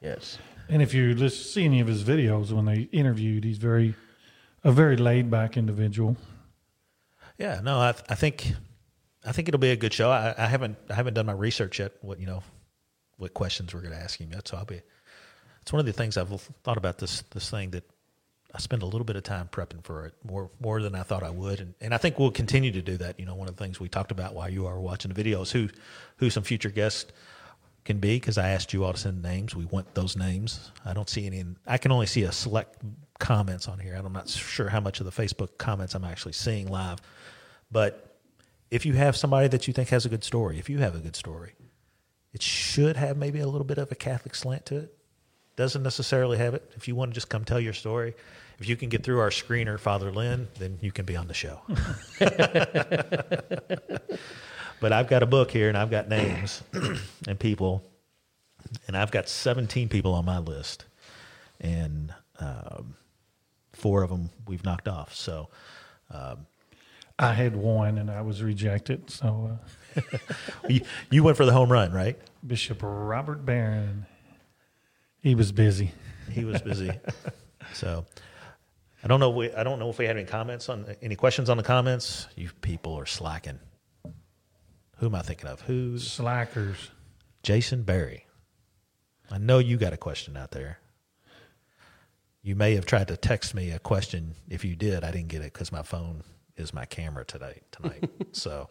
[0.00, 0.38] Yes.
[0.68, 3.94] And if you see any of his videos when they interviewed, he's very
[4.64, 6.16] a very laid back individual.
[7.38, 8.52] Yeah, no, I, I think
[9.24, 10.10] I think it'll be a good show.
[10.10, 11.92] I, I, haven't I haven't done my research yet.
[12.00, 12.42] What you know,
[13.16, 14.48] what questions we're going to ask him yet.
[14.48, 14.80] So I'll be.
[15.62, 16.28] It's one of the things I've
[16.64, 17.84] thought about this this thing that
[18.58, 21.22] I spend a little bit of time prepping for it more more than I thought
[21.22, 23.20] I would, and, and I think we'll continue to do that.
[23.20, 25.52] You know, one of the things we talked about while you are watching the videos,
[25.52, 25.68] who
[26.16, 27.12] who some future guests
[27.84, 29.54] can be, because I asked you all to send names.
[29.54, 30.72] We want those names.
[30.84, 31.44] I don't see any.
[31.68, 32.82] I can only see a select
[33.20, 33.94] comments on here.
[33.94, 36.98] I'm not sure how much of the Facebook comments I'm actually seeing live,
[37.70, 38.18] but
[38.72, 40.98] if you have somebody that you think has a good story, if you have a
[40.98, 41.52] good story,
[42.32, 44.98] it should have maybe a little bit of a Catholic slant to it
[45.58, 46.70] doesn't necessarily have it.
[46.76, 48.14] If you want to just come tell your story,
[48.58, 51.34] if you can get through our screener, Father Lynn, then you can be on the
[51.34, 51.60] show.
[54.80, 56.62] but I've got a book here and I've got names
[57.26, 57.84] and people,
[58.86, 60.84] and I've got 17 people on my list,
[61.60, 62.94] and um,
[63.72, 65.14] four of them we've knocked off.
[65.14, 65.48] So
[66.10, 66.46] um,
[67.18, 69.10] I had one and I was rejected.
[69.10, 69.58] So
[69.96, 70.00] uh.
[70.68, 70.80] you,
[71.10, 72.18] you went for the home run, right?
[72.46, 74.06] Bishop Robert Barron.
[75.20, 75.92] He was busy.
[76.30, 76.92] He was busy.
[77.72, 78.04] so
[79.02, 79.30] I don't know.
[79.30, 82.26] We, I don't know if we had any comments on any questions on the comments.
[82.36, 83.60] You people are slacking.
[84.96, 85.60] Who am I thinking of?
[85.62, 86.90] Who's slackers?
[87.42, 88.26] Jason Barry.
[89.30, 90.78] I know you got a question out there.
[92.42, 94.34] You may have tried to text me a question.
[94.48, 96.24] If you did, I didn't get it because my phone
[96.56, 98.08] is my camera today tonight.
[98.32, 98.68] so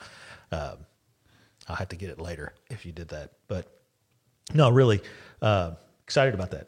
[0.52, 0.78] um,
[1.68, 3.34] I'll have to get it later if you did that.
[3.48, 3.68] But
[4.54, 5.02] no, really,
[5.42, 5.72] uh,
[6.04, 6.68] excited about that.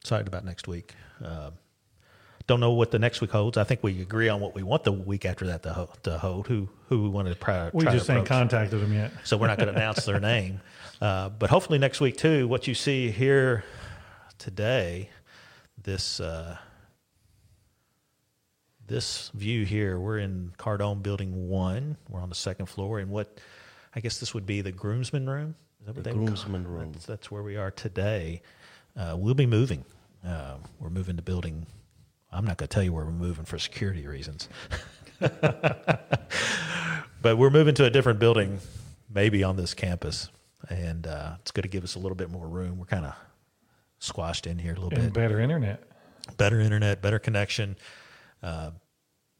[0.00, 0.94] Excited about next week.
[1.22, 1.50] Uh,
[2.46, 3.56] don't know what the next week holds.
[3.56, 6.46] I think we agree on what we want the week after that to, to hold.
[6.46, 7.70] Who who we wanted to try.
[7.72, 10.60] We just ain't contacted them yet, so we're not going to announce their name.
[11.00, 12.46] Uh, but hopefully next week too.
[12.46, 13.64] What you see here
[14.38, 15.10] today,
[15.82, 16.58] this uh,
[18.86, 21.96] this view here, we're in Cardome Building One.
[22.10, 23.38] We're on the second floor, and what
[23.94, 25.54] I guess this would be the groomsman room.
[25.80, 26.92] Is that what the they groomsman room?
[26.92, 28.42] That's, that's where we are today.
[28.96, 29.84] Uh, we'll be moving.
[30.26, 31.66] Uh, we're moving to building.
[32.34, 34.48] I'm not going to tell you where we're moving for security reasons,
[35.20, 36.18] but
[37.22, 38.58] we're moving to a different building,
[39.12, 40.30] maybe on this campus,
[40.68, 42.78] and uh, it's going to give us a little bit more room.
[42.78, 43.14] We're kind of
[44.00, 45.22] squashed in here a little and bit.
[45.22, 45.84] Better internet.
[46.36, 47.76] Better internet, better connection.
[48.42, 48.70] Uh,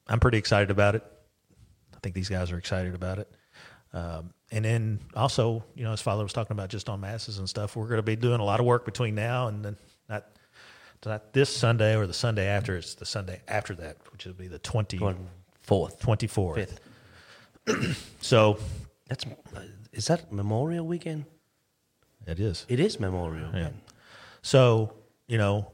[0.07, 1.03] I'm pretty excited about it.
[1.95, 3.29] I think these guys are excited about it.
[3.93, 7.49] Um, and then also, you know, as Father was talking about just on masses and
[7.49, 9.77] stuff, we're going to be doing a lot of work between now and then
[10.09, 10.27] not
[11.07, 12.77] not this Sunday or the Sunday after.
[12.77, 15.19] It's the Sunday after that, which will be the 24th.
[15.67, 16.77] 24th.
[18.21, 18.59] so
[19.09, 19.25] that's
[19.93, 21.25] is that Memorial Weekend?
[22.27, 22.67] It is.
[22.69, 23.51] It is Memorial.
[23.55, 23.71] Yeah.
[24.43, 24.95] So
[25.27, 25.73] you know,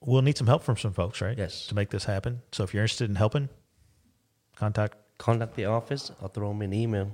[0.00, 1.36] we'll need some help from some folks, right?
[1.36, 1.66] Yes.
[1.66, 2.40] To make this happen.
[2.52, 3.48] So if you're interested in helping,
[4.56, 6.10] contact contact the office.
[6.22, 7.10] I'll throw them an email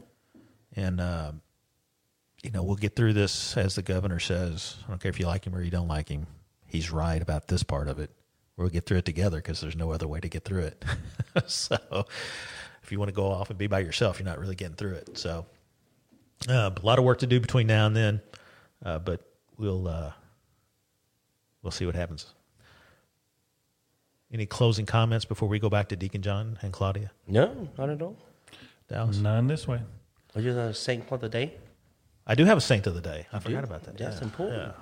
[0.76, 1.32] and uh,
[2.42, 4.76] you know we'll get through this as the governor says.
[4.86, 6.26] I don't care if you like him or you don't like him.
[6.66, 8.10] He's right about this part of it.
[8.56, 10.84] We'll get through it together because there's no other way to get through it.
[11.46, 11.76] so
[12.82, 14.94] if you want to go off and be by yourself, you're not really getting through
[14.94, 15.18] it.
[15.18, 15.44] So
[16.48, 18.20] uh, a lot of work to do between now and then,
[18.84, 19.20] uh, but
[19.58, 20.12] we'll uh,
[21.62, 22.26] we'll see what happens.
[24.32, 27.12] Any closing comments before we go back to Deacon John and Claudia?
[27.28, 28.16] No, not at all.
[28.88, 29.18] Dallas?
[29.18, 29.80] None this way.
[30.34, 31.54] Are you the saint for the day?
[32.26, 33.26] I do have a saint of the day.
[33.32, 33.96] I forgot about that.
[33.96, 34.58] That's Yeah, important.
[34.58, 34.72] yeah.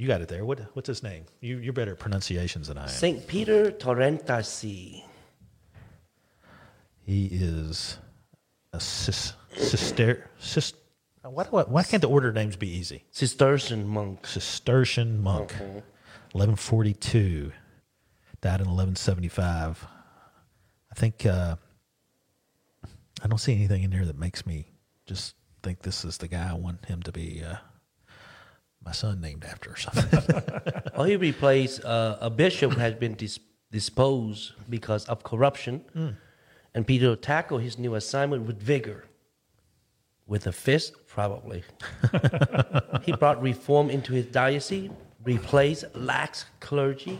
[0.00, 0.46] You got it there.
[0.46, 1.26] What, what's his name?
[1.42, 2.88] You, you're better at pronunciations than I am.
[2.88, 5.04] Saint Peter Tarentaise.
[7.04, 7.98] He is
[8.72, 10.30] a cis, sister.
[11.22, 13.04] Why, do I, why can't the order names be easy?
[13.10, 14.26] Cistercian monk.
[14.26, 15.52] Cistercian monk,
[16.32, 17.52] 1142,
[18.40, 19.86] died in 1175.
[20.90, 21.56] I think uh,
[23.22, 24.68] I don't see anything in there that makes me
[25.04, 27.56] just think this is the guy I want him to be uh,
[28.84, 30.42] my son named after or something.
[30.94, 33.38] Oh, he replaced uh, a bishop who had been dis-
[33.72, 35.82] disposed because of corruption.
[36.74, 39.04] And Peter tackled his new assignment with vigor.
[40.26, 41.64] With a fist, probably.
[43.02, 44.90] he brought reform into his diocese,
[45.24, 47.18] replaced lax clergy,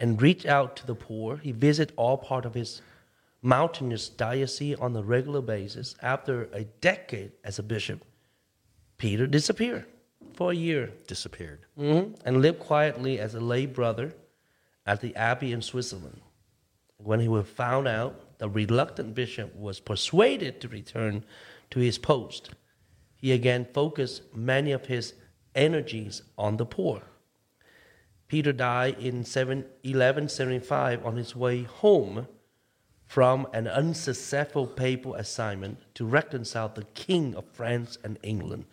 [0.00, 1.36] and reached out to the poor.
[1.36, 2.82] He visited all part of his
[3.40, 5.94] mountainous diocese on a regular basis.
[6.02, 8.04] After a decade as a bishop,
[8.98, 9.86] Peter disappeared
[10.36, 11.60] for a year Disappeared.
[11.78, 12.18] Mhm.
[12.24, 14.14] and lived quietly as a lay brother
[14.86, 16.20] at the abbey in Switzerland.
[16.98, 21.24] When he was found out, the reluctant bishop was persuaded to return
[21.70, 22.50] to his post.
[23.16, 25.14] He again focused many of his
[25.54, 27.02] energies on the poor.
[28.28, 32.26] Peter died in 7, 1175 on his way home
[33.06, 38.64] from an unsuccessful papal assignment to reconcile the king of France and England.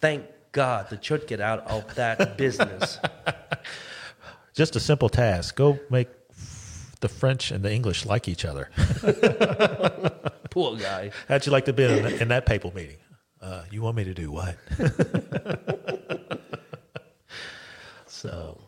[0.00, 2.98] Thank God the church get out of that business.
[4.54, 5.56] Just a simple task.
[5.56, 6.08] Go make
[7.00, 8.70] the French and the English like each other.
[10.50, 11.12] Poor guy.
[11.28, 12.96] How'd you like to be in, in that papal meeting?
[13.40, 14.56] Uh, you want me to do what?
[18.06, 18.60] so,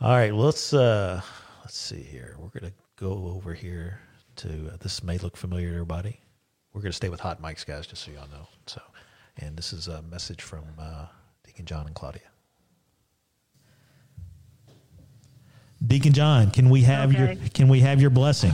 [0.00, 0.32] all right.
[0.34, 1.20] Well, let's uh,
[1.62, 2.36] let's see here.
[2.38, 4.00] We're gonna go over here
[4.36, 6.18] to uh, this may look familiar to everybody.
[6.72, 8.48] We're gonna stay with hot mics, guys, just so y'all know.
[8.66, 8.80] So,
[9.38, 11.06] and this is a message from uh,
[11.44, 12.22] Deacon John and Claudia.
[15.86, 17.48] Deacon John, can we have your Okay.
[17.52, 18.52] can we have your blessing?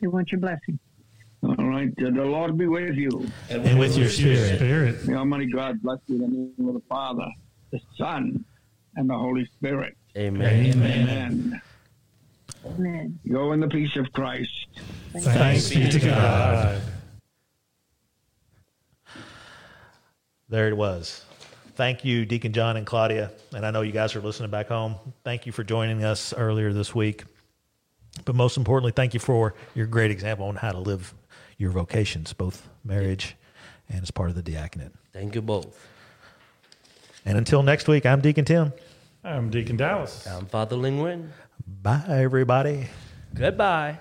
[0.00, 0.78] They want your blessing.
[1.42, 1.88] All right.
[1.98, 3.26] Uh, the Lord be with you.
[3.48, 4.56] And with your spirit.
[4.56, 5.06] Spirit.
[5.06, 7.26] May Almighty God bless you in the name of the Father,
[7.70, 8.44] the Son,
[8.96, 9.96] and the Holy Spirit.
[10.16, 10.66] Amen.
[10.66, 11.08] Amen.
[11.08, 11.62] Amen.
[12.62, 14.68] Go in the peace of Christ.
[15.12, 16.80] Thanks be to God.
[20.48, 21.24] There it was.
[21.76, 23.30] Thank you, Deacon John and Claudia.
[23.54, 24.96] And I know you guys are listening back home.
[25.24, 27.24] Thank you for joining us earlier this week.
[28.24, 31.14] But most importantly, thank you for your great example on how to live
[31.56, 33.36] your vocations, both marriage
[33.88, 34.92] and as part of the diaconate.
[35.12, 35.88] Thank you both.
[37.24, 38.72] And until next week, I'm Deacon Tim.
[39.22, 40.26] I'm Deacon Dallas.
[40.26, 41.32] I'm Father Ling Wen.
[41.66, 42.88] Bye, everybody.
[43.34, 43.98] Goodbye.